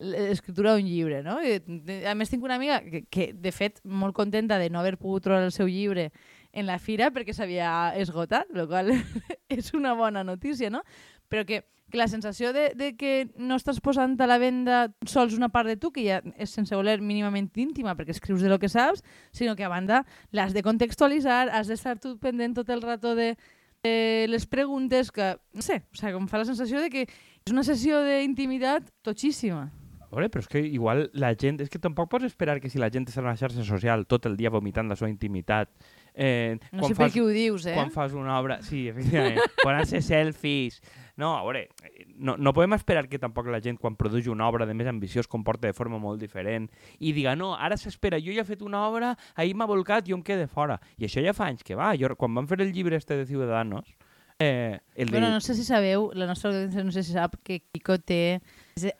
l'escriptura 0.00 0.72
d'un 0.72 0.86
llibre, 0.88 1.20
no? 1.22 1.36
A 1.36 2.14
més, 2.16 2.30
tinc 2.32 2.44
una 2.44 2.56
amiga 2.56 2.80
que, 2.80 3.02
que, 3.12 3.26
de 3.36 3.52
fet, 3.52 3.82
molt 3.84 4.16
contenta 4.16 4.56
de 4.58 4.70
no 4.72 4.80
haver 4.80 4.96
pogut 4.96 5.26
trobar 5.26 5.44
el 5.44 5.52
seu 5.52 5.68
llibre 5.68 6.08
en 6.52 6.66
la 6.66 6.78
fira 6.80 7.10
perquè 7.12 7.34
s'havia 7.36 7.92
esgotat, 8.00 8.48
el 8.56 8.66
qual 8.66 8.94
és 9.58 9.74
una 9.76 9.92
bona 9.94 10.24
notícia, 10.24 10.72
no? 10.72 10.80
Però 11.28 11.44
que, 11.44 11.60
que 11.92 12.00
la 12.00 12.08
sensació 12.08 12.54
de, 12.56 12.70
de 12.74 12.94
que 12.96 13.28
no 13.36 13.60
estàs 13.60 13.82
posant 13.84 14.16
a 14.18 14.30
la 14.30 14.40
venda 14.40 14.80
sols 15.06 15.36
una 15.36 15.50
part 15.52 15.68
de 15.68 15.76
tu, 15.76 15.92
que 15.92 16.06
ja 16.08 16.22
és 16.40 16.56
sense 16.56 16.74
voler 16.74 16.96
mínimament 17.04 17.50
íntima 17.60 17.94
perquè 17.98 18.16
escrius 18.16 18.40
de 18.40 18.48
lo 18.48 18.58
que 18.58 18.72
saps, 18.72 19.04
sinó 19.36 19.54
que 19.54 19.68
a 19.68 19.72
banda 19.72 20.06
l'has 20.32 20.56
de 20.56 20.64
contextualitzar, 20.64 21.50
has 21.52 21.68
d'estar 21.68 21.98
tu 22.00 22.16
pendent 22.18 22.56
tot 22.56 22.72
el 22.72 22.80
rato 22.82 23.14
de, 23.18 23.34
de 23.82 24.26
les 24.28 24.46
preguntes 24.46 25.10
que, 25.10 25.36
no 25.54 25.62
sé, 25.62 25.82
o 25.88 25.96
sigui, 25.96 26.16
em 26.18 26.28
fa 26.28 26.40
la 26.40 26.48
sensació 26.48 26.80
de 26.82 26.90
que 26.92 27.06
és 27.08 27.52
una 27.52 27.64
sessió 27.64 28.02
d'intimitat 28.04 28.90
totxíssima. 29.06 29.70
A 30.10 30.16
veure, 30.16 30.26
però 30.28 30.42
és 30.42 30.48
que 30.50 30.60
igual 30.66 31.04
la 31.14 31.30
gent... 31.38 31.60
És 31.62 31.70
que 31.70 31.78
tampoc 31.78 32.10
pots 32.10 32.26
esperar 32.26 32.58
que 32.60 32.68
si 32.68 32.80
la 32.82 32.90
gent 32.90 33.06
està 33.06 33.22
en 33.22 33.28
una 33.28 33.38
xarxa 33.38 33.62
social 33.64 34.02
tot 34.10 34.26
el 34.26 34.36
dia 34.36 34.50
vomitant 34.50 34.90
la 34.90 34.96
seva 34.98 35.08
intimitat... 35.10 35.70
Eh, 36.12 36.58
No 36.74 36.88
sé 36.90 36.96
per 36.98 37.12
què 37.14 37.22
ho 37.22 37.28
dius, 37.30 37.68
eh? 37.70 37.76
quan 37.78 37.92
fas 37.94 38.16
una 38.18 38.34
obra... 38.40 38.58
Sí, 38.66 38.88
efectivament. 38.90 39.38
Posant-se 39.62 40.02
selfies... 40.02 40.80
No, 41.20 41.34
a 41.36 41.42
veure, 41.44 41.66
eh, 41.84 42.06
no, 42.16 42.36
no 42.40 42.54
podem 42.56 42.72
esperar 42.78 43.04
que 43.10 43.20
tampoc 43.20 43.50
la 43.52 43.60
gent, 43.60 43.76
quan 43.80 43.98
produeix 44.00 44.30
una 44.32 44.46
obra 44.48 44.64
de 44.64 44.74
més 44.76 44.88
ambició, 44.88 45.20
es 45.20 45.28
comporta 45.28 45.68
de 45.68 45.76
forma 45.76 45.98
molt 46.00 46.22
diferent 46.22 46.70
i 46.98 47.12
diga, 47.12 47.34
no, 47.36 47.52
ara 47.60 47.76
s'espera, 47.76 48.20
jo 48.24 48.32
ja 48.32 48.40
he 48.40 48.48
fet 48.48 48.64
una 48.64 48.86
obra, 48.88 49.12
ahir 49.36 49.52
m'ha 49.54 49.68
volcat, 49.68 50.08
jo 50.08 50.16
em 50.16 50.24
quede 50.24 50.48
fora. 50.48 50.78
I 50.96 51.08
això 51.10 51.20
ja 51.24 51.36
fa 51.36 51.50
anys 51.52 51.66
que 51.66 51.76
va. 51.76 51.92
Jo, 52.00 52.14
quan 52.16 52.32
van 52.38 52.48
fer 52.48 52.62
el 52.64 52.72
llibre 52.72 52.96
este 52.96 53.18
de 53.20 53.26
Ciudadanos, 53.28 53.92
eh, 54.38 54.80
el 54.94 55.10
de... 55.10 55.18
Bueno, 55.18 55.30
no 55.30 55.40
sé 55.44 55.54
si 55.54 55.64
sabeu, 55.68 56.08
la 56.16 56.26
nostra 56.30 56.54
audiència 56.54 56.84
no 56.86 56.94
sé 56.96 57.04
si 57.04 57.12
sap 57.12 57.36
que 57.44 57.60
Kiko 57.68 57.98
té, 58.00 58.40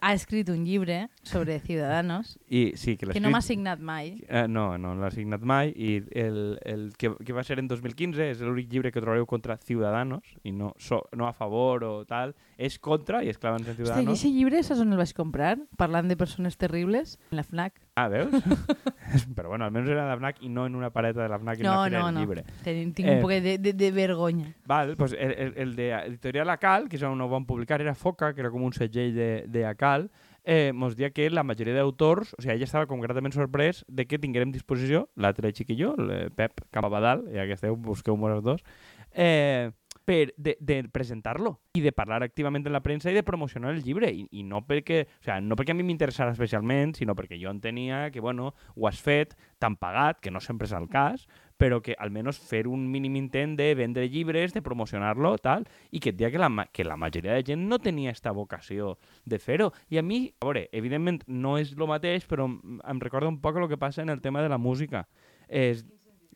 ha 0.01 0.13
escrit 0.15 0.49
un 0.51 0.65
llibre 0.65 1.09
sobre 1.23 1.59
Ciudadanos 1.61 2.39
I, 2.49 2.73
sí, 2.77 2.97
que, 2.97 3.07
que 3.07 3.21
no 3.21 3.31
m'ha 3.31 3.41
signat 3.43 3.81
mai. 3.81 4.21
Eh, 4.29 4.47
no, 4.49 4.77
no 4.79 4.95
l'ha 4.99 5.11
signat 5.15 5.41
mai 5.47 5.73
i 5.77 6.03
el, 6.13 6.59
el 6.65 6.93
que, 6.99 7.13
que 7.25 7.33
va 7.33 7.45
ser 7.47 7.59
en 7.63 7.69
2015 7.69 8.31
és 8.35 8.41
l'únic 8.45 8.69
llibre 8.73 8.93
que 8.93 9.01
trobareu 9.01 9.27
contra 9.31 9.57
Ciudadanos 9.57 10.25
i 10.45 10.53
no, 10.53 10.75
so, 10.79 11.05
no 11.17 11.27
a 11.29 11.33
favor 11.33 11.85
o 11.85 11.93
tal, 12.05 12.35
és 12.61 12.79
contra 12.79 13.23
i 13.25 13.31
és 13.33 13.39
clavant 13.39 13.65
en 13.67 13.75
Ciudadanos. 13.77 14.11
aquest 14.19 14.35
llibre 14.35 14.63
saps 14.63 14.81
on 14.85 14.93
el 14.93 14.99
vaig 15.01 15.15
comprar? 15.17 15.57
Parlant 15.81 16.09
de 16.11 16.17
persones 16.21 16.57
terribles? 16.61 17.19
En 17.31 17.41
la 17.41 17.45
FNAC. 17.47 17.81
Ah, 17.97 18.09
veus? 18.09 18.31
Però 19.37 19.49
bueno, 19.49 19.65
almenys 19.65 19.89
era 19.91 20.05
de 20.05 20.11
la 20.11 20.17
FNAC 20.21 20.43
i 20.47 20.49
no 20.49 20.67
en 20.67 20.75
una 20.77 20.91
paleta 20.91 21.23
de 21.23 21.29
la 21.29 21.39
FNAC 21.39 21.59
en 21.61 21.67
No, 21.67 21.85
Fira 21.85 21.99
no, 21.99 22.07
del 22.07 22.15
no. 22.15 22.21
llibre. 22.21 22.45
Ten, 22.65 22.93
tinc 22.95 23.09
Eh. 23.09 23.15
un 23.17 23.23
poc 23.23 23.31
de, 23.31 23.57
de, 23.59 23.73
de 23.73 23.91
vergonya. 23.93 24.55
Val, 24.67 24.95
pues 24.97 25.13
el, 25.19 25.33
el, 25.33 25.53
el 25.57 25.75
de 25.77 25.91
Editorial 25.93 26.51
Acal, 26.51 26.89
que 26.89 26.97
és 26.97 27.03
on 27.07 27.21
ho 27.21 27.29
van 27.29 27.47
publicar, 27.49 27.81
era 27.83 27.95
Foca, 27.95 28.33
que 28.35 28.41
era 28.45 28.51
com 28.53 28.63
un 28.63 28.73
segell 28.77 29.15
de, 29.17 29.31
de 29.49 29.60
Acal, 29.69 30.11
eh, 30.45 30.73
mos 30.73 30.97
dia 30.97 31.11
que 31.11 31.29
la 31.31 31.45
majoria 31.45 31.75
d'autors, 31.77 32.35
o 32.37 32.43
sigui, 32.43 32.55
ella 32.57 32.69
estava 32.69 32.89
com 32.91 33.03
gratament 33.03 33.35
sorprès 33.37 33.85
de 33.89 34.07
que 34.07 34.19
tinguérem 34.19 34.53
disposició, 34.55 35.09
l'altre 35.17 35.53
xiquillo, 35.53 35.95
el 35.99 36.33
Pep 36.37 36.65
Campabadal, 36.71 37.27
ja 37.35 37.47
que 37.47 37.59
esteu, 37.59 37.77
busqueu-mos 37.77 38.39
els 38.39 38.47
dos, 38.47 38.65
eh, 39.13 39.71
per 40.11 40.33
de, 40.37 40.57
de 40.59 40.83
presentar-lo 40.91 41.61
i 41.77 41.83
de 41.85 41.93
parlar 41.95 42.23
activament 42.25 42.65
en 42.67 42.75
la 42.75 42.83
premsa 42.83 43.13
i 43.13 43.15
de 43.15 43.23
promocionar 43.23 43.75
el 43.75 43.83
llibre. 43.85 44.11
I, 44.11 44.27
i 44.33 44.43
no 44.43 44.65
perquè, 44.67 45.05
o 45.07 45.27
sea, 45.27 45.39
no 45.45 45.59
perquè 45.59 45.75
a 45.75 45.79
mi 45.79 45.87
m'interessara 45.87 46.35
especialment, 46.35 46.97
sinó 46.99 47.15
perquè 47.15 47.39
jo 47.41 47.53
entenia 47.53 48.09
que, 48.11 48.23
bueno, 48.25 48.55
ho 48.75 48.89
has 48.89 48.99
fet, 48.99 49.37
t'han 49.63 49.77
pagat, 49.79 50.19
que 50.25 50.33
no 50.35 50.43
sempre 50.43 50.67
és 50.67 50.75
el 50.75 50.89
cas, 50.91 51.29
però 51.61 51.83
que 51.85 51.95
almenys 52.01 52.41
fer 52.41 52.65
un 52.67 52.87
mínim 52.91 53.19
intent 53.21 53.57
de 53.59 53.71
vendre 53.77 54.09
llibres, 54.09 54.55
de 54.57 54.65
promocionar-lo, 54.65 55.37
tal, 55.39 55.67
i 55.93 56.01
que 56.01 56.15
et 56.15 56.25
que 56.33 56.41
la, 56.41 56.51
que 56.73 56.85
la 56.85 56.97
majoria 56.97 57.37
de 57.37 57.45
gent 57.45 57.69
no 57.69 57.79
tenia 57.79 58.11
esta 58.11 58.33
vocació 58.33 58.97
de 59.25 59.39
fer-ho. 59.39 59.71
I 59.91 60.01
a 60.01 60.03
mi, 60.03 60.23
a 60.41 60.47
veure, 60.47 60.69
evidentment 60.73 61.23
no 61.27 61.59
és 61.59 61.75
el 61.77 61.87
mateix, 61.91 62.27
però 62.27 62.49
em 62.49 62.81
em 62.91 63.01
recorda 63.01 63.29
un 63.29 63.41
poc 63.41 63.57
el 63.57 63.69
que 63.69 63.79
passa 63.79 64.03
en 64.03 64.11
el 64.11 64.21
tema 64.21 64.43
de 64.43 64.49
la 64.49 64.59
música. 64.59 65.07
És, 65.49 65.85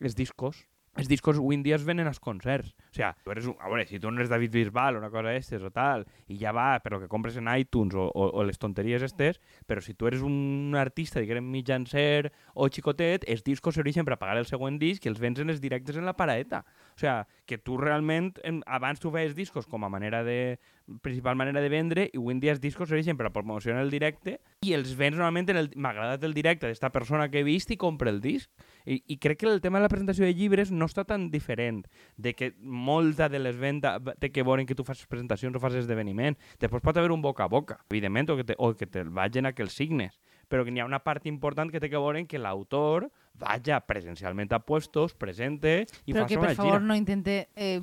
els 0.01 0.15
discos. 0.15 0.65
Els 0.95 1.09
discos 1.11 1.37
avui 1.37 1.57
en 1.57 1.63
dia 1.63 1.75
es 1.75 1.85
venen 1.85 2.07
als 2.07 2.21
concerts. 2.23 2.73
O 2.95 3.25
tu 3.25 3.31
eres 3.33 3.47
un, 3.51 3.55
a 3.59 3.67
veure, 3.67 3.85
si 3.87 3.99
tu 3.99 4.09
no 4.11 4.21
eres 4.21 4.29
David 4.31 4.53
Bisbal 4.53 4.95
o 4.95 4.99
una 4.99 5.11
cosa 5.11 5.33
estes 5.35 5.61
o 5.61 5.71
tal, 5.71 6.05
i 6.31 6.37
ja 6.39 6.53
va, 6.55 6.79
però 6.83 7.01
que 7.01 7.09
compres 7.11 7.35
en 7.37 7.49
iTunes 7.51 7.95
o, 7.95 8.07
o, 8.07 8.29
o 8.31 8.45
les 8.47 8.57
tonteries 8.57 9.03
estes, 9.03 9.41
però 9.67 9.83
si 9.83 9.93
tu 9.93 10.07
eres 10.07 10.23
un 10.23 10.75
artista, 10.79 11.19
diguem, 11.19 11.43
mitjancer 11.51 12.31
o 12.53 12.69
xicotet, 12.71 13.27
els 13.27 13.43
discos 13.43 13.75
serveixen 13.75 14.07
per 14.07 14.15
a 14.15 14.21
pagar 14.21 14.39
el 14.39 14.47
següent 14.47 14.79
disc 14.79 15.05
i 15.05 15.11
els 15.11 15.19
vens 15.19 15.43
en 15.43 15.51
els 15.51 15.59
directes 15.61 15.99
en 15.99 16.07
la 16.07 16.15
paraeta. 16.15 16.63
O 16.95 17.03
sigui, 17.03 17.19
que 17.45 17.59
tu 17.59 17.75
realment, 17.77 18.31
en, 18.47 18.63
abans 18.65 19.03
tu 19.03 19.11
feies 19.11 19.35
discos 19.35 19.67
com 19.67 19.83
a 19.83 19.91
manera 19.91 20.23
de, 20.23 20.57
principal 21.01 21.35
manera 21.35 21.61
de 21.61 21.69
vendre 21.69 22.09
i 22.13 22.19
avui 22.19 22.35
en 22.35 22.39
dia 22.41 22.53
els 22.53 22.61
discos 22.61 22.89
serveixen 22.89 23.17
per 23.17 23.27
a 23.27 23.33
promocionar 23.33 23.81
el 23.83 23.91
directe 23.93 24.37
i 24.65 24.73
els 24.77 24.93
vens 24.97 25.17
normalment 25.17 25.49
en 25.53 25.59
el... 25.61 25.69
M'ha 25.75 25.91
agradat 25.91 26.25
el 26.27 26.35
directe 26.37 26.69
d'esta 26.69 26.91
persona 26.93 27.27
que 27.31 27.41
he 27.41 27.47
vist 27.47 27.71
i 27.73 27.79
compra 27.81 28.13
el 28.13 28.21
disc. 28.21 28.49
I, 28.85 29.01
I 29.07 29.17
crec 29.17 29.39
que 29.41 29.49
el 29.49 29.61
tema 29.61 29.79
de 29.79 29.85
la 29.85 29.89
presentació 29.89 30.25
de 30.25 30.33
llibres 30.33 30.71
no 30.71 30.85
està 30.85 31.05
tan 31.05 31.29
diferent 31.33 31.83
de 32.17 32.35
que 32.37 32.53
molta 32.61 33.29
de 33.29 33.41
les 33.41 33.57
vendes 33.57 34.13
té 34.21 34.31
que 34.31 34.45
veure 34.45 34.65
que 34.65 34.77
tu 34.77 34.85
fas 34.85 35.05
presentacions 35.09 35.55
o 35.57 35.63
fas 35.63 35.75
esdeveniment. 35.75 36.37
Després 36.61 36.83
pot 36.85 36.97
haver 36.97 37.11
un 37.11 37.25
boca 37.25 37.45
a 37.45 37.51
boca, 37.51 37.79
evidentment, 37.89 38.29
o 38.29 38.37
que 38.37 38.47
te, 38.47 38.55
o 38.57 38.73
que 38.77 38.87
te'l 38.87 39.09
vagin 39.09 39.45
a 39.45 39.53
que 39.53 39.65
els 39.65 39.73
signes 39.75 40.19
però 40.45 40.63
que 40.63 40.71
n'hi 40.71 40.81
ha 40.83 40.85
una 40.85 41.01
part 41.01 41.25
important 41.25 41.71
que 41.71 41.79
té 41.81 41.89
que 41.89 41.97
veure 41.97 42.25
que 42.29 42.37
l'autor 42.37 43.09
vaya 43.37 43.81
presencialment 43.85 44.53
a 44.53 44.59
puestos, 44.59 45.13
presente 45.13 45.85
Però 46.05 46.21
faci 46.23 46.33
que, 46.35 46.39
una 46.39 46.47
per 46.47 46.55
favor, 46.55 46.77
gira. 46.79 46.85
no 46.87 46.95
intente 46.95 47.49
eh, 47.55 47.81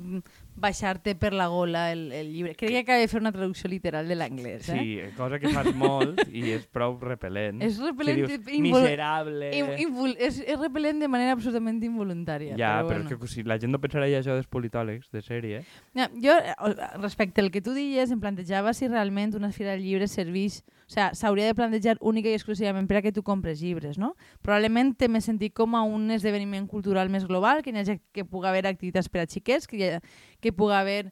baixar-te 0.55 1.15
per 1.15 1.33
la 1.33 1.47
gola 1.47 1.91
el, 1.91 2.11
el 2.11 2.31
llibre. 2.33 2.55
Creia 2.55 2.83
que 2.83 2.91
havia 2.93 3.01
de 3.05 3.07
fer 3.09 3.21
una 3.21 3.31
traducció 3.31 3.69
literal 3.69 4.07
de 4.07 4.15
l'anglès, 4.15 4.67
eh? 4.69 4.77
Sí, 4.79 5.15
cosa 5.17 5.39
que 5.41 5.49
fas 5.49 5.69
molt 5.77 6.19
i 6.29 6.43
és 6.53 6.65
prou 6.69 6.97
repel·lent. 7.01 7.61
És 7.65 7.79
repel·lent 7.81 8.21
Que 8.21 8.37
dius, 8.37 8.51
invol- 8.53 8.81
miserable. 8.85 9.49
In- 9.57 9.71
invol- 9.87 10.17
és, 10.19 10.39
és 10.45 10.59
repel·lent 10.59 11.01
de 11.01 11.09
manera 11.09 11.33
absolutament 11.37 11.81
involuntària. 11.85 12.53
ja, 12.57 12.75
però, 12.83 12.87
però, 12.89 12.99
bueno. 13.03 13.09
és 13.15 13.21
que 13.21 13.27
si 13.33 13.43
la 13.43 13.57
gent 13.61 13.73
no 13.73 13.81
pensaria 13.81 14.19
això 14.21 14.33
dels 14.37 14.47
politòlegs 14.49 15.09
de 15.13 15.21
sèrie, 15.25 15.61
eh? 15.61 15.65
Ja, 15.97 16.09
jo, 16.13 16.33
eh, 16.37 16.77
respecte 17.01 17.41
al 17.41 17.49
que 17.51 17.61
tu 17.61 17.73
dies, 17.73 18.11
em 18.13 18.19
plantejava 18.21 18.73
si 18.73 18.87
realment 18.87 19.33
una 19.35 19.51
fira 19.51 19.71
del 19.77 19.81
llibre 19.85 20.07
serveix... 20.07 20.63
O 20.93 20.95
sigui, 20.95 21.17
s'hauria 21.17 21.49
de 21.49 21.55
plantejar 21.57 21.97
única 22.01 22.29
i 22.29 22.37
exclusivament 22.37 22.87
per 22.87 22.99
a 22.99 23.01
que 23.01 23.11
tu 23.11 23.23
compres 23.25 23.59
llibres, 23.61 23.97
no? 23.97 24.13
Probablement 24.45 24.93
té 24.95 25.09
més 25.09 25.25
sentit 25.25 25.53
com 25.57 25.73
a 25.75 25.81
un 25.83 26.11
esdeveniment 26.13 26.67
cultural 26.69 27.09
més 27.09 27.25
global, 27.25 27.63
que, 27.65 27.73
hi 27.73 27.81
hagi, 27.81 27.99
que 28.13 28.25
pugui 28.25 28.47
haver 28.51 28.67
activitats 28.69 29.09
per 29.09 29.25
a 29.25 29.27
xiquets, 29.27 29.67
que, 29.67 29.77
hi 29.77 30.39
que 30.39 30.53
pugui 30.53 30.77
haver 30.77 31.11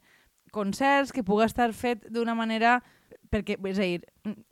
concerts, 0.51 1.11
que 1.11 1.23
pugui 1.23 1.45
estar 1.47 1.71
fet 1.73 2.05
d'una 2.11 2.35
manera 2.35 2.81
perquè, 3.31 3.55
és 3.71 3.79
a 3.79 3.85
dir, 3.87 4.01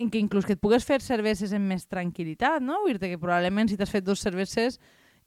que 0.10 0.20
inclús 0.22 0.48
que 0.48 0.56
et 0.56 0.62
pugues 0.62 0.86
fer 0.88 1.02
cerveses 1.04 1.52
amb 1.54 1.68
més 1.68 1.86
tranquil·litat, 1.92 2.64
no? 2.64 2.80
Vull 2.86 2.98
dir 2.98 3.12
que 3.12 3.20
probablement 3.20 3.68
si 3.70 3.78
t'has 3.78 3.92
fet 3.92 4.06
dos 4.08 4.24
cerveses 4.24 4.80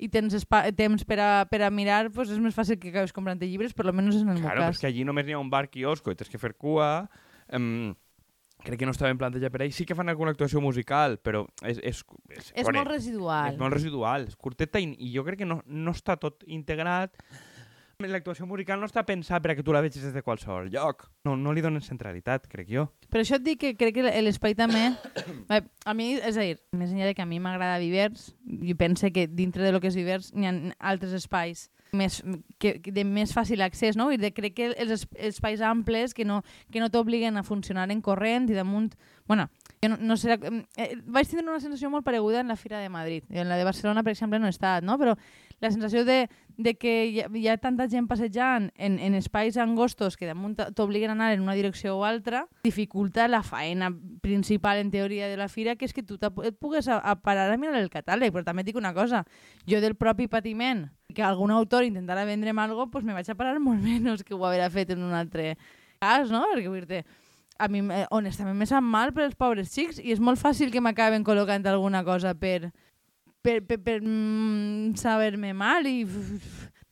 i 0.02 0.08
tens 0.08 0.34
temps 0.74 1.04
per 1.04 1.18
a, 1.20 1.30
per 1.46 1.60
a 1.62 1.70
mirar, 1.70 2.08
pues 2.10 2.32
és 2.32 2.40
més 2.42 2.56
fàcil 2.56 2.78
que 2.80 2.90
acabes 2.90 3.12
comprant 3.12 3.38
almenys 3.38 3.76
per 3.76 3.86
lo 3.86 3.92
menos 3.92 4.16
en 4.16 4.32
el 4.32 4.40
meu 4.40 4.48
Claro, 4.48 4.62
però 4.64 4.70
cas. 4.72 4.76
és 4.76 4.80
que 4.80 4.88
allí 4.88 5.04
només 5.04 5.26
n'hi 5.28 5.36
ha 5.36 5.42
un 5.42 5.50
bar 5.52 5.68
quiosco 5.68 6.10
i 6.10 6.16
tens 6.16 6.32
que 6.32 6.40
fer 6.40 6.54
cua. 6.56 7.08
Um, 7.52 7.92
crec 8.62 8.80
que 8.80 8.88
no 8.88 8.94
estava 8.94 9.10
ben 9.10 9.20
plantejat 9.20 9.52
per 9.52 9.62
ahí. 9.64 9.72
Sí 9.74 9.86
que 9.88 9.96
fan 9.98 10.10
alguna 10.12 10.32
actuació 10.34 10.62
musical, 10.64 11.18
però 11.22 11.44
és... 11.62 11.80
És, 11.82 12.02
és, 12.30 12.52
És 12.54 12.68
molt 12.68 12.88
residual. 12.88 13.54
És 13.54 13.60
molt 13.60 13.76
residual, 13.76 14.28
és 14.30 14.36
curteta 14.36 14.82
i, 14.82 14.92
i 14.98 15.12
jo 15.14 15.26
crec 15.26 15.42
que 15.42 15.48
no, 15.48 15.60
no 15.66 15.94
està 15.96 16.16
tot 16.20 16.46
integrat. 16.46 17.16
L'actuació 18.00 18.46
musical 18.46 18.80
no 18.80 18.86
està 18.88 19.04
pensat 19.06 19.42
per 19.44 19.52
a 19.52 19.54
que 19.58 19.62
tu 19.62 19.72
la 19.74 19.80
vegis 19.84 20.02
des 20.02 20.14
de 20.14 20.22
qualsevol 20.22 20.70
lloc. 20.72 21.04
No, 21.28 21.36
no 21.36 21.52
li 21.52 21.60
donen 21.62 21.82
centralitat, 21.84 22.48
crec 22.50 22.66
jo. 22.72 22.88
Per 23.12 23.20
això 23.20 23.36
et 23.38 23.44
dic 23.46 23.60
que 23.60 23.74
crec 23.78 23.94
que 24.00 24.22
l'espai 24.24 24.56
també... 24.58 24.88
Bé, 25.48 25.60
a 25.84 25.94
mi, 25.94 26.14
és 26.18 26.36
a 26.36 26.46
dir, 26.46 26.56
més 26.72 26.90
enllà 26.90 27.06
de 27.10 27.14
que 27.14 27.22
a 27.22 27.28
mi 27.28 27.38
m'agrada 27.42 27.78
Vivers, 27.78 28.32
jo 28.48 28.74
penso 28.80 29.10
que 29.14 29.28
dintre 29.28 29.62
de 29.62 29.70
lo 29.72 29.80
que 29.80 29.92
és 29.92 29.96
Vivers 29.98 30.32
hi 30.34 30.48
ha 30.48 30.54
altres 30.80 31.12
espais 31.12 31.68
més, 31.92 32.22
que, 32.58 32.78
de 32.80 33.04
més 33.04 33.34
fàcil 33.36 33.60
accés, 33.60 33.98
no? 34.00 34.08
I 34.10 34.16
de, 34.16 34.30
crec 34.32 34.54
que 34.56 34.70
els 34.72 34.94
es- 34.96 35.08
espais 35.28 35.60
amples 35.60 36.14
que 36.16 36.24
no, 36.24 36.40
que 36.72 36.80
no 36.80 36.88
t'obliguen 36.90 37.36
a 37.36 37.44
funcionar 37.44 37.90
en 37.92 38.00
corrent 38.00 38.48
i 38.50 38.56
damunt... 38.56 38.94
bueno, 39.28 39.50
jo 39.84 39.90
no, 39.92 39.98
no 40.00 40.16
serà, 40.16 40.38
eh, 40.80 40.96
vaig 41.04 41.28
tindre 41.28 41.46
una 41.52 41.60
sensació 41.60 41.90
molt 41.92 42.04
pareguda 42.06 42.40
en 42.40 42.48
la 42.48 42.56
Fira 42.56 42.80
de 42.80 42.88
Madrid. 42.88 43.24
En 43.30 43.48
la 43.48 43.56
de 43.60 43.64
Barcelona, 43.68 44.02
per 44.02 44.16
exemple, 44.16 44.40
no 44.40 44.48
he 44.48 44.54
estat, 44.56 44.82
no? 44.82 44.96
Però 44.98 45.14
la 45.62 45.70
sensació 45.70 46.04
de, 46.04 46.28
de 46.58 46.74
que 46.74 46.92
hi 47.06 47.20
ha, 47.22 47.28
hi 47.32 47.46
ha 47.48 47.56
tanta 47.62 47.86
gent 47.88 48.08
passejant 48.10 48.68
en, 48.74 48.98
en 48.98 49.14
espais 49.14 49.56
angostos 49.62 50.18
que 50.18 50.26
damunt 50.26 50.58
t'obliguen 50.74 51.12
a 51.12 51.14
anar 51.14 51.30
en 51.36 51.44
una 51.44 51.54
direcció 51.54 51.94
o 51.96 52.04
altra, 52.04 52.48
dificulta 52.66 53.28
la 53.30 53.44
faena 53.46 53.92
principal, 54.20 54.82
en 54.82 54.90
teoria, 54.90 55.30
de 55.30 55.38
la 55.38 55.48
fira, 55.48 55.76
que 55.76 55.86
és 55.86 55.94
que 55.94 56.02
tu 56.02 56.18
et 56.18 56.58
pugues 56.58 56.90
a, 56.90 56.98
a 56.98 57.14
parar 57.22 57.46
a 57.48 57.56
mirar 57.56 57.78
el 57.78 57.92
catàleg. 57.94 58.34
Però 58.34 58.44
també 58.44 58.66
et 58.66 58.72
dic 58.72 58.80
una 58.80 58.92
cosa, 58.92 59.22
jo 59.70 59.80
del 59.80 59.94
propi 59.94 60.26
patiment, 60.26 60.88
que 61.14 61.22
algun 61.22 61.54
autor 61.54 61.86
intentara 61.86 62.26
vendre'm 62.26 62.58
algo, 62.58 62.90
pues 62.90 63.06
me 63.06 63.14
vaig 63.14 63.30
a 63.30 63.38
parar 63.38 63.58
molt 63.62 63.80
menys 63.86 64.26
que 64.26 64.34
ho 64.34 64.44
haurà 64.44 64.68
fet 64.68 64.90
en 64.90 65.06
un 65.06 65.14
altre 65.14 65.54
cas, 66.02 66.30
no? 66.34 66.42
Perquè 66.50 66.68
vull 66.68 66.88
dir 66.90 67.04
a 67.62 67.68
mi, 67.68 67.78
eh, 67.94 68.06
honestament, 68.10 68.58
me 68.58 68.66
sap 68.66 68.82
mal 68.82 69.12
per 69.14 69.28
als 69.28 69.36
pobres 69.38 69.70
xics 69.70 70.00
i 70.02 70.10
és 70.10 70.18
molt 70.18 70.40
fàcil 70.40 70.72
que 70.74 70.82
m'acaben 70.82 71.22
col·locant 71.22 71.62
alguna 71.70 72.02
cosa 72.02 72.34
per, 72.34 72.72
per, 73.42 73.60
per, 73.66 73.78
per 73.82 73.98
mm, 74.00 74.94
saber-me 75.00 75.52
mal 75.52 75.86
i 75.90 76.04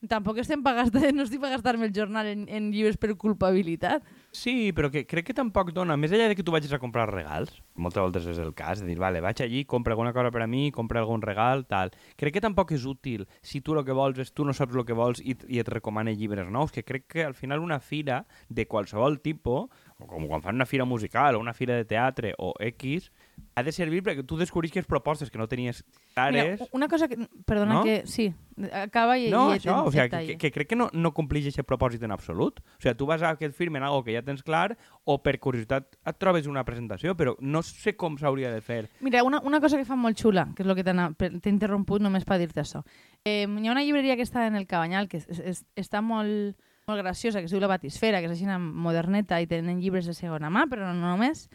tampoc 0.09 0.39
estem 0.41 0.63
per 0.65 0.73
no 1.13 1.23
estic 1.23 1.41
per 1.41 1.51
gastar-me 1.53 1.85
el 1.85 1.93
jornal 1.93 2.27
en, 2.27 2.47
en 2.49 2.71
llibres 2.73 2.97
per 2.97 3.13
culpabilitat. 3.15 4.03
Sí, 4.31 4.71
però 4.73 4.89
que 4.89 5.03
crec 5.05 5.27
que 5.27 5.35
tampoc 5.35 5.73
dona, 5.75 5.97
més 5.99 6.13
enllà 6.13 6.29
de 6.31 6.37
que 6.39 6.45
tu 6.47 6.53
vagis 6.53 6.71
a 6.73 6.79
comprar 6.79 7.09
regals, 7.11 7.57
moltes 7.75 8.01
voltes 8.01 8.27
és 8.31 8.39
el 8.41 8.53
cas, 8.57 8.81
de 8.81 8.87
dir, 8.87 8.97
vale, 8.99 9.21
vaig 9.21 9.43
allí, 9.43 9.65
compra 9.67 9.93
alguna 9.93 10.13
cosa 10.15 10.31
per 10.31 10.45
a 10.45 10.47
mi, 10.47 10.69
compra 10.71 11.01
algun 11.03 11.21
regal, 11.21 11.65
tal. 11.69 11.91
Crec 12.17 12.37
que 12.37 12.43
tampoc 12.43 12.71
és 12.73 12.85
útil 12.87 13.27
si 13.43 13.61
tu 13.61 13.75
el 13.75 13.83
que 13.85 13.95
vols 13.97 14.21
és 14.23 14.31
tu 14.31 14.47
no 14.47 14.55
saps 14.55 14.77
el 14.79 14.87
que 14.87 14.97
vols 14.97 15.21
i, 15.21 15.35
i 15.51 15.59
et 15.61 15.69
recomana 15.69 16.15
llibres 16.15 16.49
nous, 16.49 16.71
que 16.71 16.85
crec 16.87 17.07
que 17.11 17.25
al 17.27 17.35
final 17.35 17.61
una 17.61 17.81
fira 17.83 18.23
de 18.49 18.65
qualsevol 18.65 19.19
tipus, 19.21 19.69
com 20.01 20.25
quan 20.25 20.41
fan 20.41 20.57
una 20.57 20.65
fira 20.65 20.85
musical 20.85 21.35
o 21.35 21.43
una 21.43 21.53
fira 21.53 21.75
de 21.75 21.85
teatre 21.85 22.33
o 22.39 22.55
X, 22.71 23.11
ha 23.55 23.63
de 23.63 23.73
servir 23.75 24.01
perquè 24.05 24.23
tu 24.25 24.39
descobrisques 24.39 24.87
propostes 24.87 25.29
que 25.29 25.37
no 25.37 25.49
tenies. 25.51 25.83
Mira, 26.15 26.67
una 26.71 26.87
cosa 26.87 27.07
que... 27.07 27.17
Perdona 27.45 27.79
No? 27.79 27.83
que... 27.83 28.01
Sí, 28.05 28.33
acaba 28.73 29.17
i... 29.17 29.29
No, 29.31 29.49
i 29.53 29.57
això, 29.59 29.77
o 29.87 29.91
sigui, 29.93 30.09
que, 30.11 30.37
que, 30.37 30.51
crec 30.51 30.69
que 30.71 30.77
no, 30.77 30.89
no 30.93 31.13
complix 31.15 31.47
aquest 31.49 31.67
propòsit 31.67 32.03
en 32.03 32.11
absolut. 32.11 32.59
O 32.59 32.81
sigui, 32.83 32.95
tu 32.99 33.07
vas 33.09 33.23
a 33.23 33.33
que 33.39 33.47
et 33.47 33.55
firmen 33.55 33.83
algo 33.83 34.03
que 34.03 34.15
ja 34.15 34.23
tens 34.25 34.43
clar 34.43 34.75
o 35.05 35.17
per 35.23 35.37
curiositat 35.39 35.95
et 35.95 36.19
trobes 36.21 36.49
una 36.51 36.65
presentació, 36.67 37.15
però 37.17 37.35
no 37.39 37.63
sé 37.65 37.95
com 37.95 38.17
s'hauria 38.19 38.51
de 38.53 38.61
fer. 38.65 38.83
Mira, 38.99 39.23
una, 39.23 39.41
una 39.47 39.61
cosa 39.63 39.79
que 39.79 39.87
fa 39.87 39.95
molt 39.95 40.19
xula, 40.19 40.49
que 40.55 40.65
és 40.65 40.69
el 40.69 40.75
que 40.77 40.85
t'he 40.85 41.53
interromput 41.53 42.03
només 42.03 42.27
per 42.27 42.39
dir-te 42.41 42.61
això. 42.65 42.83
Eh, 43.23 43.45
hi 43.47 43.67
ha 43.67 43.71
una 43.71 43.85
llibreria 43.85 44.17
que 44.19 44.27
està 44.27 44.45
en 44.47 44.59
el 44.59 44.67
Cabanyal 44.67 45.07
que 45.07 45.21
és, 45.23 45.39
és, 45.39 45.65
està 45.79 46.03
molt, 46.05 46.57
molt 46.87 47.01
graciosa, 47.01 47.39
que 47.39 47.47
es 47.47 47.53
diu 47.53 47.61
La 47.63 47.71
Batisfera, 47.71 48.19
que 48.19 48.27
és 48.29 48.35
així 48.35 48.47
una 48.47 48.59
moderneta 48.59 49.39
i 49.41 49.47
tenen 49.47 49.79
llibres 49.81 50.09
de 50.09 50.17
segona 50.17 50.51
mà, 50.51 50.67
però 50.69 50.91
no 50.91 51.13
només. 51.15 51.47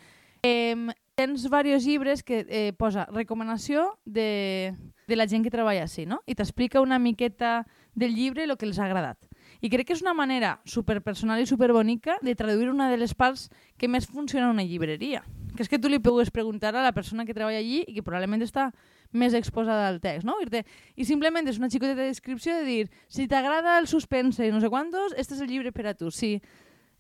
Eh, 0.47 0.75
tens 1.17 1.43
diversos 1.43 1.85
llibres 1.87 2.23
que 2.23 2.45
eh, 2.49 2.73
posa 2.77 3.07
recomanació 3.11 3.99
de, 4.05 4.75
de 5.09 5.17
la 5.17 5.27
gent 5.27 5.43
que 5.43 5.51
treballa 5.51 5.87
així, 5.89 6.05
no? 6.07 6.21
I 6.29 6.37
t'explica 6.37 6.83
una 6.85 6.99
miqueta 7.01 7.65
del 7.97 8.15
llibre 8.15 8.45
el 8.45 8.53
que 8.61 8.67
els 8.69 8.79
ha 8.79 8.85
agradat. 8.85 9.17
I 9.65 9.71
crec 9.73 9.89
que 9.89 9.95
és 9.97 10.03
una 10.05 10.13
manera 10.13 10.59
superpersonal 10.69 11.41
i 11.41 11.47
superbonica 11.49 12.19
de 12.21 12.35
traduir 12.37 12.69
una 12.69 12.91
de 12.91 12.99
les 13.01 13.15
parts 13.17 13.49
que 13.81 13.89
més 13.89 14.05
funciona 14.07 14.51
en 14.51 14.59
una 14.59 14.67
llibreria. 14.69 15.23
Que 15.57 15.65
és 15.65 15.71
que 15.73 15.79
tu 15.81 15.89
li 15.89 15.99
pugues 15.99 16.29
preguntar 16.31 16.75
a 16.77 16.85
la 16.85 16.93
persona 16.93 17.25
que 17.25 17.33
treballa 17.33 17.63
allí 17.65 17.81
i 17.89 17.95
que 17.97 18.05
probablement 18.05 18.45
està 18.45 18.69
més 19.17 19.33
exposada 19.33 19.89
al 19.89 20.03
text, 20.05 20.27
no? 20.29 20.37
Dir-te- 20.43 20.67
I 21.01 21.07
simplement 21.09 21.49
és 21.49 21.57
una 21.57 21.71
xicoteta 21.73 22.03
de 22.03 22.13
descripció 22.13 22.53
de 22.59 22.65
dir 22.69 22.91
si 23.09 23.25
t'agrada 23.27 23.79
el 23.81 23.89
suspense 23.89 24.45
i 24.45 24.53
no 24.53 24.61
sé 24.61 24.69
quantos, 24.69 25.15
este 25.17 25.33
és 25.35 25.41
el 25.41 25.49
llibre 25.49 25.73
per 25.73 25.87
a 25.87 25.95
tu. 25.97 26.11
Sí, 26.11 26.43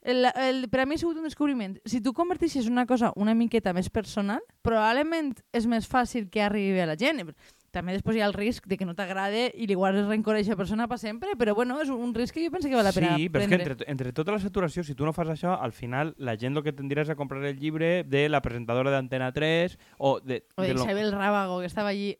el, 0.07 0.25
el, 0.39 0.63
per 0.71 0.81
a 0.81 0.87
mi 0.87 0.95
ha 0.95 0.99
sigut 1.03 1.19
un 1.19 1.27
descobriment. 1.27 1.77
Si 1.85 2.01
tu 2.01 2.13
converteixes 2.15 2.71
una 2.71 2.87
cosa 2.87 3.13
una 3.19 3.35
miqueta 3.35 3.75
més 3.77 3.91
personal, 3.91 4.41
probablement 4.63 5.35
és 5.53 5.67
més 5.67 5.89
fàcil 5.91 6.31
que 6.31 6.43
arribi 6.47 6.79
a 6.81 6.87
la 6.87 6.97
gent. 6.97 7.25
També 7.77 7.93
després 7.93 8.17
hi 8.17 8.23
ha 8.23 8.29
el 8.31 8.33
risc 8.33 8.65
de 8.71 8.79
que 8.81 8.87
no 8.89 8.95
t'agrade 8.97 9.51
i 9.61 9.67
li 9.69 9.75
guardes 9.77 10.07
rencor 10.09 10.33
a 10.33 10.39
aquesta 10.39 10.57
persona 10.57 10.87
per 10.89 10.97
sempre, 11.03 11.35
però 11.37 11.53
bueno, 11.59 11.77
és 11.83 11.91
un 11.93 12.15
risc 12.17 12.33
que 12.39 12.47
jo 12.47 12.53
penso 12.55 12.71
que 12.71 12.79
val 12.79 12.87
la 12.89 12.93
pena 12.97 13.17
Sí, 13.19 13.27
però 13.29 13.43
és 13.45 13.51
que 13.51 13.57
prendre. 13.59 13.73
entre, 13.75 13.91
entre 13.93 14.13
tota 14.17 14.33
la 14.33 14.39
saturació, 14.41 14.81
si 14.87 14.95
tu 14.97 15.05
no 15.05 15.13
fas 15.13 15.29
això, 15.35 15.59
al 15.61 15.75
final 15.77 16.15
la 16.17 16.39
gent 16.41 16.57
el 16.57 16.65
que 16.65 16.73
tindràs 16.73 17.11
a 17.13 17.19
comprar 17.21 17.45
el 17.45 17.59
llibre 17.61 18.05
de 18.09 18.31
la 18.33 18.41
presentadora 18.41 18.95
d'Antena 18.95 19.29
3 19.37 19.77
o 19.99 20.21
de... 20.21 20.45
O 20.57 20.63
de 20.63 20.69
de 20.69 20.75
lo- 20.79 20.85
Isabel 20.87 21.13
Rábago, 21.13 21.61
que 21.61 21.67
estava 21.69 21.91
allí 21.93 22.17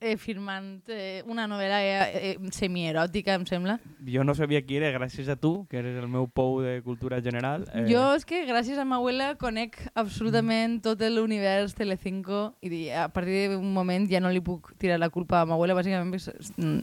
eh, 0.00 0.16
firmant 0.16 0.82
eh, 0.88 1.22
una 1.28 1.44
novel·la 1.46 1.78
eh, 1.84 2.32
eh, 2.32 2.50
semieròtica, 2.56 3.34
em 3.36 3.44
sembla. 3.46 3.78
Jo 4.08 4.24
no 4.24 4.34
sabia 4.34 4.62
qui 4.64 4.78
era, 4.80 4.90
gràcies 4.94 5.28
a 5.28 5.36
tu, 5.36 5.66
que 5.68 5.78
eres 5.82 5.98
el 6.00 6.08
meu 6.08 6.26
pou 6.26 6.60
de 6.64 6.78
cultura 6.82 7.20
general. 7.22 7.66
Eh, 7.74 7.84
Jo 7.92 8.06
és 8.16 8.24
que 8.24 8.42
gràcies 8.48 8.78
a 8.80 8.84
ma 8.88 8.96
abuela 9.00 9.34
conec 9.40 9.76
absolutament 9.94 10.78
tot 10.84 11.02
l'univers 11.12 11.74
Telecinco 11.76 12.54
i 12.64 12.88
a 12.90 13.08
partir 13.12 13.50
d'un 13.52 13.72
moment 13.76 14.08
ja 14.10 14.20
no 14.24 14.30
li 14.32 14.40
puc 14.40 14.72
tirar 14.80 14.98
la 14.98 15.10
culpa 15.12 15.42
a 15.42 15.46
ma 15.46 15.54
abuela, 15.58 15.76
bàsicament 15.76 16.16
s- 16.16 16.32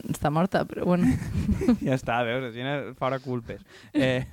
està 0.08 0.30
morta, 0.30 0.64
però 0.64 0.86
bueno. 0.86 1.10
Ja 1.84 1.94
està, 1.98 2.22
veus, 2.26 2.48
així 2.52 2.94
fora 2.98 3.18
culpes. 3.18 3.60
Eh, 3.92 4.24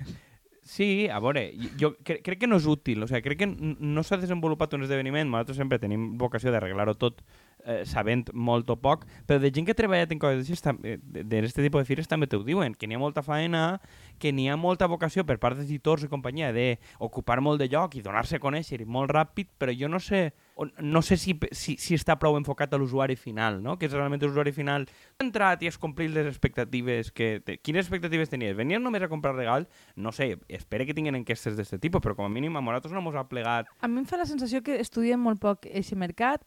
sí, 0.65 1.08
a 1.10 1.19
veure, 1.21 1.48
jo 1.80 1.93
cre 2.04 2.21
crec 2.26 2.39
que 2.41 2.48
no 2.50 2.58
és 2.62 2.65
útil, 2.69 3.04
o 3.04 3.08
sigui, 3.10 3.21
crec 3.26 3.41
que 3.43 3.48
no 3.50 4.04
s'ha 4.04 4.17
desenvolupat 4.21 4.74
un 4.78 4.86
esdeveniment, 4.86 5.28
nosaltres 5.30 5.58
sempre 5.62 5.80
tenim 5.82 6.15
vocació 6.17 6.52
d'arreglar-ho 6.54 6.95
tot 6.98 7.21
eh, 7.65 7.84
sabent 7.86 8.30
molt 8.34 8.69
o 8.69 8.78
poc, 8.80 9.06
però 9.28 9.41
de 9.41 9.51
gent 9.51 9.67
que 9.67 9.75
ha 9.75 9.78
treballat 9.78 10.13
en 10.13 10.21
coses 10.21 10.63
d'aquest 10.63 11.60
tipus 11.60 11.82
de 11.82 11.88
fires 11.89 12.08
també 12.08 12.30
t'ho 12.30 12.43
diuen, 12.45 12.73
que 12.78 12.88
n'hi 12.88 12.95
ha 12.95 13.01
molta 13.01 13.25
feina, 13.25 13.82
que 14.21 14.32
n'hi 14.32 14.47
ha 14.49 14.58
molta 14.58 14.88
vocació 14.88 15.25
per 15.25 15.39
part 15.41 15.58
dels 15.58 15.69
editors 15.69 16.06
i 16.06 16.12
companyia 16.12 16.54
de 16.56 16.75
ocupar 16.99 17.41
molt 17.41 17.62
de 17.62 17.69
lloc 17.71 17.97
i 17.97 18.06
donar-se 18.06 18.39
a 18.39 18.43
conèixer 18.43 18.86
molt 18.86 19.12
ràpid, 19.12 19.51
però 19.60 19.73
jo 19.75 19.91
no 19.91 19.99
sé 19.99 20.32
no 20.80 21.01
sé 21.01 21.17
si, 21.17 21.38
si, 21.51 21.75
si 21.75 21.95
està 21.97 22.15
prou 22.19 22.38
enfocat 22.39 22.71
a 22.73 22.80
l'usuari 22.80 23.17
final, 23.19 23.60
no? 23.63 23.75
que 23.78 23.89
és 23.89 23.93
realment 23.93 24.21
l'usuari 24.23 24.54
final 24.56 24.86
ha 24.88 25.23
entrat 25.25 25.63
i 25.63 25.67
has 25.67 25.78
complit 25.78 26.13
les 26.15 26.30
expectatives 26.30 27.12
que... 27.12 27.41
Te... 27.43 27.58
Quines 27.60 27.84
expectatives 27.84 28.32
tenies? 28.32 28.56
Venies 28.56 28.80
només 28.84 29.04
a 29.04 29.12
comprar 29.12 29.36
regal? 29.36 29.67
No 29.95 30.13
sé, 30.15 30.38
espero 30.47 30.88
que 30.88 30.95
tinguin 30.95 31.19
enquestes 31.19 31.58
d'aquest 31.60 31.82
tipus, 31.84 32.04
però 32.04 32.15
com 32.15 32.28
a 32.28 32.32
mínim 32.32 32.56
a 32.56 32.63
nosaltres 32.63 32.95
no 32.95 33.04
mos 33.04 33.19
ha 33.19 33.25
plegat. 33.28 33.67
A 33.82 33.91
mi 33.91 33.99
em 33.99 34.08
fa 34.08 34.19
la 34.21 34.30
sensació 34.30 34.63
que 34.63 34.80
estudien 34.80 35.19
molt 35.19 35.43
poc 35.43 35.67
aquest 35.67 35.99
mercat. 35.99 36.45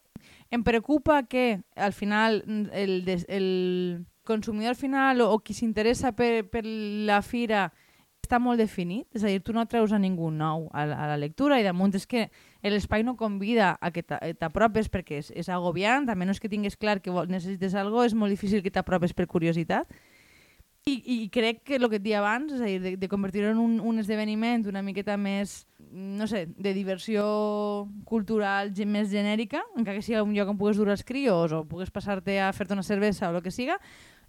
Em 0.51 0.63
preocupa 0.65 1.23
que 1.29 1.61
al 1.77 1.93
final 1.93 2.43
el, 2.73 3.03
el 3.29 4.07
consumidor 4.25 4.77
final 4.77 5.21
o, 5.21 5.33
o 5.33 5.41
qui 5.41 5.57
s'interessa 5.57 6.13
per, 6.17 6.47
per 6.49 6.65
la 6.65 7.23
fira 7.25 7.69
està 8.29 8.37
molt 8.43 8.61
definit, 8.61 9.07
és 9.17 9.25
a 9.25 9.31
dir, 9.31 9.41
tu 9.41 9.55
no 9.57 9.65
treus 9.71 9.95
a 9.95 9.99
ningú 10.01 10.29
nou 10.35 10.67
a, 10.77 10.85
a 10.85 11.07
la 11.13 11.17
lectura 11.17 11.57
i 11.61 11.65
damunt 11.65 11.95
és 11.97 12.05
que 12.07 12.27
l'espai 12.67 13.05
no 13.07 13.17
convida 13.17 13.71
a 13.81 13.91
que 13.95 14.03
t'apropes 14.05 14.91
perquè 14.93 15.23
és, 15.23 15.31
és 15.33 15.49
agobiant, 15.49 16.11
a 16.11 16.17
menys 16.19 16.43
que 16.43 16.51
tingues 16.53 16.77
clar 16.77 16.99
que 17.01 17.15
necessites 17.31 17.77
alguna 17.79 18.09
és 18.11 18.17
molt 18.19 18.35
difícil 18.35 18.61
que 18.65 18.75
t'apropes 18.75 19.15
per 19.17 19.29
curiositat. 19.31 19.89
I, 20.89 20.97
I 21.05 21.17
crec 21.33 21.63
que 21.65 21.77
el 21.77 21.89
que 21.89 21.99
et 22.01 22.05
dia 22.05 22.21
abans, 22.21 22.53
és 22.53 22.61
a 22.61 22.69
dir, 22.69 22.79
de, 22.85 22.95
de 23.01 23.09
convertir-ho 23.09 23.51
en 23.53 23.59
un, 23.61 23.79
un 23.81 23.99
esdeveniment 24.01 24.67
una 24.69 24.85
miqueta 24.85 25.17
més, 25.21 25.63
no 25.93 26.27
sé, 26.27 26.47
de 26.57 26.75
diversió 26.75 27.89
cultural 28.05 28.73
més 28.87 29.11
genèrica, 29.11 29.63
encara 29.77 29.99
que 29.99 30.05
sigui 30.05 30.21
un 30.21 30.35
lloc 30.37 30.53
on 30.53 30.61
pugues 30.61 30.79
dur 30.79 30.91
els 30.93 31.05
crios 31.05 31.53
o 31.53 31.65
pugues 31.69 31.91
passar-te 31.91 32.41
a 32.41 32.53
fer-te 32.53 32.77
una 32.77 32.87
cervesa 32.87 33.31
o 33.31 33.37
el 33.37 33.43
que 33.43 33.53
siga, 33.55 33.79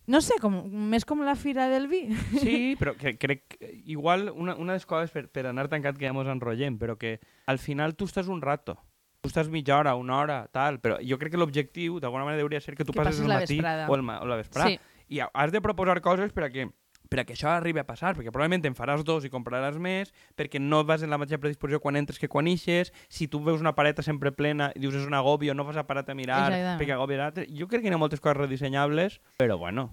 no 0.09 0.21
sé, 0.25 0.39
com, 0.41 0.55
més 0.89 1.05
com 1.05 1.21
la 1.21 1.35
fira 1.37 1.67
del 1.69 1.87
vi. 1.87 2.07
Sí, 2.41 2.75
però 2.81 2.95
que, 2.97 3.13
crec... 3.21 3.59
Igual, 3.85 4.29
una, 4.33 4.55
una 4.55 4.73
de 4.73 4.79
les 4.79 4.87
coses 4.89 5.13
per, 5.13 5.27
per 5.29 5.45
anar 5.49 5.67
tancat 5.69 5.99
que 5.99 6.07
ja 6.07 6.13
ens 6.15 6.31
enrotllem, 6.33 6.79
però 6.81 6.97
que 6.97 7.19
al 7.45 7.61
final 7.61 7.93
tu 7.95 8.09
estàs 8.09 8.31
un 8.31 8.41
rato. 8.41 8.79
Tu 9.21 9.29
estàs 9.29 9.51
mitja 9.51 9.75
hora, 9.77 9.93
una 9.99 10.17
hora, 10.17 10.39
tal, 10.55 10.79
però 10.79 10.97
jo 11.03 11.19
crec 11.19 11.35
que 11.35 11.41
l'objectiu 11.41 11.99
d'alguna 11.99 12.25
manera 12.25 12.41
hauria 12.45 12.61
ser 12.63 12.77
que 12.79 12.87
tu 12.87 12.95
que 12.95 13.03
passes 13.03 13.19
el 13.19 13.27
matí 13.27 13.59
o, 13.59 13.95
el, 13.95 14.05
o 14.09 14.25
la 14.31 14.39
vesprada. 14.39 14.71
Sí. 14.71 14.79
I 15.09 15.25
has 15.27 15.51
de 15.51 15.61
proposar 15.61 15.99
coses 16.05 16.31
per 16.33 16.45
a 16.47 16.49
que 16.53 16.69
per 17.09 17.23
a 17.23 17.25
que 17.25 17.33
això 17.33 17.49
arribi 17.49 17.81
a 17.81 17.85
passar, 17.87 18.13
perquè 18.15 18.29
probablement 18.29 18.67
en 18.69 18.75
faràs 18.77 19.01
dos 19.05 19.25
i 19.25 19.31
compraràs 19.33 19.79
més, 19.81 20.13
perquè 20.37 20.61
no 20.61 20.83
vas 20.85 21.01
en 21.03 21.09
la 21.09 21.17
mateixa 21.17 21.41
predisposició 21.41 21.81
quan 21.81 21.97
entres 21.97 22.21
que 22.21 22.29
quan 22.29 22.47
ixes, 22.47 22.93
si 23.09 23.27
tu 23.27 23.41
veus 23.43 23.61
una 23.61 23.73
pareta 23.75 24.05
sempre 24.05 24.31
plena 24.31 24.69
i 24.75 24.83
dius 24.83 24.99
és 25.01 25.07
un 25.09 25.17
agobio, 25.17 25.55
no 25.57 25.65
vas 25.65 25.81
a 25.81 25.87
parar 25.89 26.05
a 26.05 26.13
mirar 26.15 26.45
Exactament. 26.45 26.77
perquè 26.81 26.93
agobia 26.93 27.23
l'altre. 27.23 27.47
Jo 27.49 27.67
crec 27.67 27.81
que 27.81 27.89
hi 27.89 27.97
ha 27.97 28.01
moltes 28.01 28.21
coses 28.21 28.37
redissenyables, 28.37 29.19
però 29.41 29.57
bueno, 29.57 29.89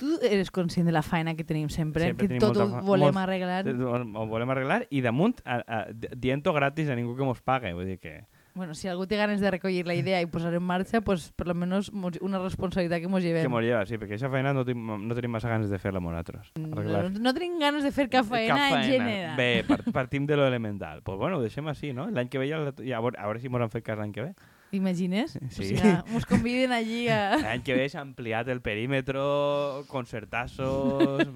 tu 0.00 0.16
eres 0.22 0.50
conscient 0.50 0.86
de 0.86 0.94
la 0.94 1.02
feina 1.02 1.34
que 1.36 1.44
tenim 1.44 1.68
sempre, 1.68 2.06
sempre 2.06 2.24
que 2.24 2.38
tenim 2.38 2.40
tot 2.40 2.56
ho 2.56 2.68
volem 2.86 3.18
arreglar. 3.20 3.66
Ho 3.66 4.26
volem 4.30 4.54
arreglar 4.54 4.84
i 4.88 5.02
damunt 5.04 5.42
dient-ho 6.16 6.54
gratis 6.56 6.88
a 6.88 6.96
ningú 6.96 7.18
que 7.18 7.26
mos 7.26 7.42
pague, 7.42 7.74
vull 7.74 7.90
dir 7.90 7.98
que... 8.00 8.20
Bueno, 8.54 8.74
si 8.74 8.88
algú 8.90 9.06
té 9.06 9.16
ganes 9.16 9.40
de 9.40 9.50
recollir 9.50 9.86
la 9.86 9.94
idea 9.94 10.18
i 10.20 10.26
posar 10.26 10.52
en 10.54 10.64
marxa, 10.66 11.00
pues, 11.06 11.30
per 11.36 11.46
lo 11.46 11.54
menos 11.54 11.90
una 11.94 12.40
responsabilitat 12.42 13.00
que 13.00 13.08
mos 13.08 13.22
llevem. 13.22 13.44
Que 13.46 13.52
mos 13.52 13.62
lleva, 13.62 13.84
sí, 13.86 13.94
perquè 13.94 14.16
aquesta 14.16 14.30
feina 14.32 14.52
no, 14.52 14.64
no 14.64 15.16
tenim 15.16 15.30
massa 15.30 15.48
ganes 15.52 15.70
de 15.70 15.78
fer-la 15.78 16.02
nosaltres. 16.02 16.50
No, 16.58 17.08
no 17.10 17.34
tenim 17.36 17.58
ganes 17.60 17.86
de 17.86 17.92
fer 17.94 18.08
cap 18.10 18.26
feina, 18.26 18.56
cap 18.56 18.74
feina. 18.74 18.84
en 18.84 18.90
general. 18.90 19.36
Bé, 19.38 19.92
partim 19.92 20.26
de 20.26 20.36
lo 20.36 20.46
elemental. 20.46 21.02
Pues 21.02 21.18
bueno, 21.18 21.38
ho 21.38 21.44
deixem 21.44 21.68
així, 21.70 21.92
no? 21.94 22.08
L'any 22.10 22.28
que 22.28 22.42
ve 22.42 22.50
ja, 22.50 22.58
ja 22.82 22.98
a, 22.98 23.04
veure, 23.04 23.20
a 23.20 23.28
veure 23.30 23.42
si 23.42 23.48
mos 23.48 23.62
han 23.62 23.70
fet 23.70 23.86
cas 23.86 23.98
l'any 24.00 24.14
que 24.16 24.26
ve. 24.28 24.34
T'imagines? 24.70 25.32
Sí. 25.50 25.62
O 25.62 25.66
sigui, 25.66 25.94
ens 26.14 26.26
conviden 26.30 26.74
allí 26.74 27.04
a... 27.10 27.36
L'any 27.42 27.62
que 27.66 27.74
ve 27.78 27.88
s'ha 27.90 28.02
ampliat 28.02 28.50
el 28.50 28.62
perímetro, 28.62 29.84
concertassos, 29.90 31.26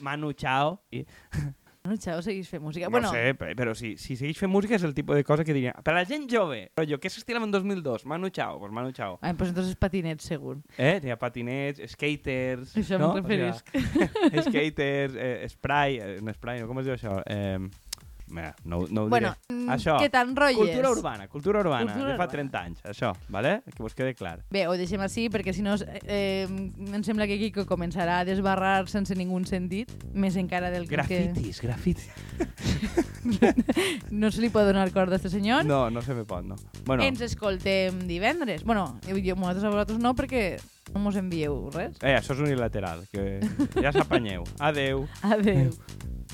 Manu 0.00 0.32
Chao... 0.34 0.78
I... 0.90 1.04
Manu 1.80 1.96
Chao 1.96 2.20
segueix 2.20 2.48
fent 2.50 2.60
música. 2.62 2.86
No 2.86 2.90
bueno... 2.92 3.10
sé, 3.10 3.32
però 3.56 3.72
si, 3.74 3.94
si 3.96 4.12
segueix 4.18 4.36
fent 4.36 4.50
música 4.52 4.76
és 4.76 4.84
el 4.84 4.92
tipus 4.92 5.16
de 5.16 5.24
cosa 5.24 5.46
que 5.48 5.54
diria 5.56 5.72
per 5.86 5.94
la 5.96 6.02
gent 6.04 6.26
jove, 6.28 6.66
però 6.76 6.84
jo, 6.88 6.98
què 7.00 7.08
s'estilava 7.08 7.48
en 7.48 7.54
2002? 7.54 8.04
Manu 8.10 8.28
Chao, 8.28 8.58
pues 8.60 8.74
Manu 8.76 8.92
Chao. 8.92 9.16
Ah, 9.22 9.32
pues 9.32 9.54
entonces 9.54 9.78
patinets, 9.80 10.28
segur. 10.28 10.58
Eh, 10.76 11.00
ha 11.08 11.16
patinets, 11.16 11.80
skaters... 11.94 12.76
Això 12.76 13.00
no? 13.00 13.14
me'n 13.14 13.24
referisc. 13.24 13.72
O 13.72 14.28
sea, 14.28 14.44
skaters, 14.50 15.16
eh, 15.16 15.48
spray, 15.48 15.96
eh, 16.04 16.18
no 16.20 16.36
spray, 16.36 16.60
no, 16.60 16.68
com 16.68 16.82
es 16.82 16.90
diu 16.90 16.98
això? 16.98 17.16
Eh, 17.24 17.56
Mira, 18.30 18.54
no, 18.64 18.84
no 18.88 19.04
ho 19.04 19.08
bueno, 19.08 19.34
diré. 19.34 19.56
Mm, 19.56 19.70
això, 19.74 19.96
que 20.00 20.10
t'enrotlles. 20.12 20.58
Cultura 20.60 20.90
urbana, 20.94 21.28
cultura 21.28 21.60
urbana, 21.64 21.92
cultura 21.92 22.12
de 22.12 22.18
fa 22.20 22.28
30 22.30 22.60
anys, 22.60 22.82
això, 22.86 23.12
vale? 23.28 23.60
que 23.66 23.82
vos 23.82 23.94
quede 23.98 24.14
clar. 24.14 24.38
Bé, 24.50 24.66
ho 24.70 24.76
deixem 24.78 25.02
així 25.02 25.28
perquè 25.32 25.54
si 25.56 25.64
no 25.66 25.74
eh, 26.04 26.46
em 26.46 27.04
sembla 27.06 27.26
que 27.30 27.38
Kiko 27.40 27.66
començarà 27.68 28.20
a 28.20 28.28
desbarrar 28.28 28.88
sense 28.92 29.16
ningú 29.18 29.40
sentit, 29.48 29.92
més 30.14 30.36
encara 30.40 30.70
del 30.70 30.86
grafitis, 30.86 31.60
que... 31.60 31.68
Grafitis, 31.68 32.10
no 34.10 34.30
se 34.30 34.42
li 34.42 34.50
pot 34.52 34.66
donar 34.68 34.90
corda 34.94 35.16
a 35.16 35.20
este 35.20 35.30
senyor? 35.32 35.64
No, 35.64 35.88
no 35.90 36.02
se 36.02 36.14
me 36.14 36.24
pot, 36.24 36.44
no. 36.44 36.58
Bueno. 36.84 37.02
Ens 37.04 37.22
escoltem 37.24 38.04
divendres. 38.08 38.64
Bueno, 38.64 38.98
jo, 39.06 39.36
nosaltres 39.36 39.64
a 39.64 39.72
vosaltres 39.72 40.02
no 40.02 40.14
perquè 40.18 40.44
no 40.94 41.04
mos 41.04 41.16
envieu 41.16 41.68
res. 41.74 41.98
Eh, 42.02 42.16
això 42.18 42.34
és 42.36 42.44
unilateral, 42.44 43.06
que 43.12 43.40
ja 43.78 43.94
s'apanyeu. 43.94 44.46
Adeu. 44.58 45.06
Adeu. 45.22 45.74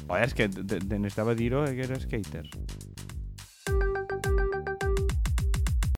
Oye 0.09 0.25
es 0.25 0.35
que 0.35 0.47
necessitava 0.49 1.35
dir-ho, 1.35 1.65
que 1.67 1.83
era 1.89 1.99
skater. 1.99 2.45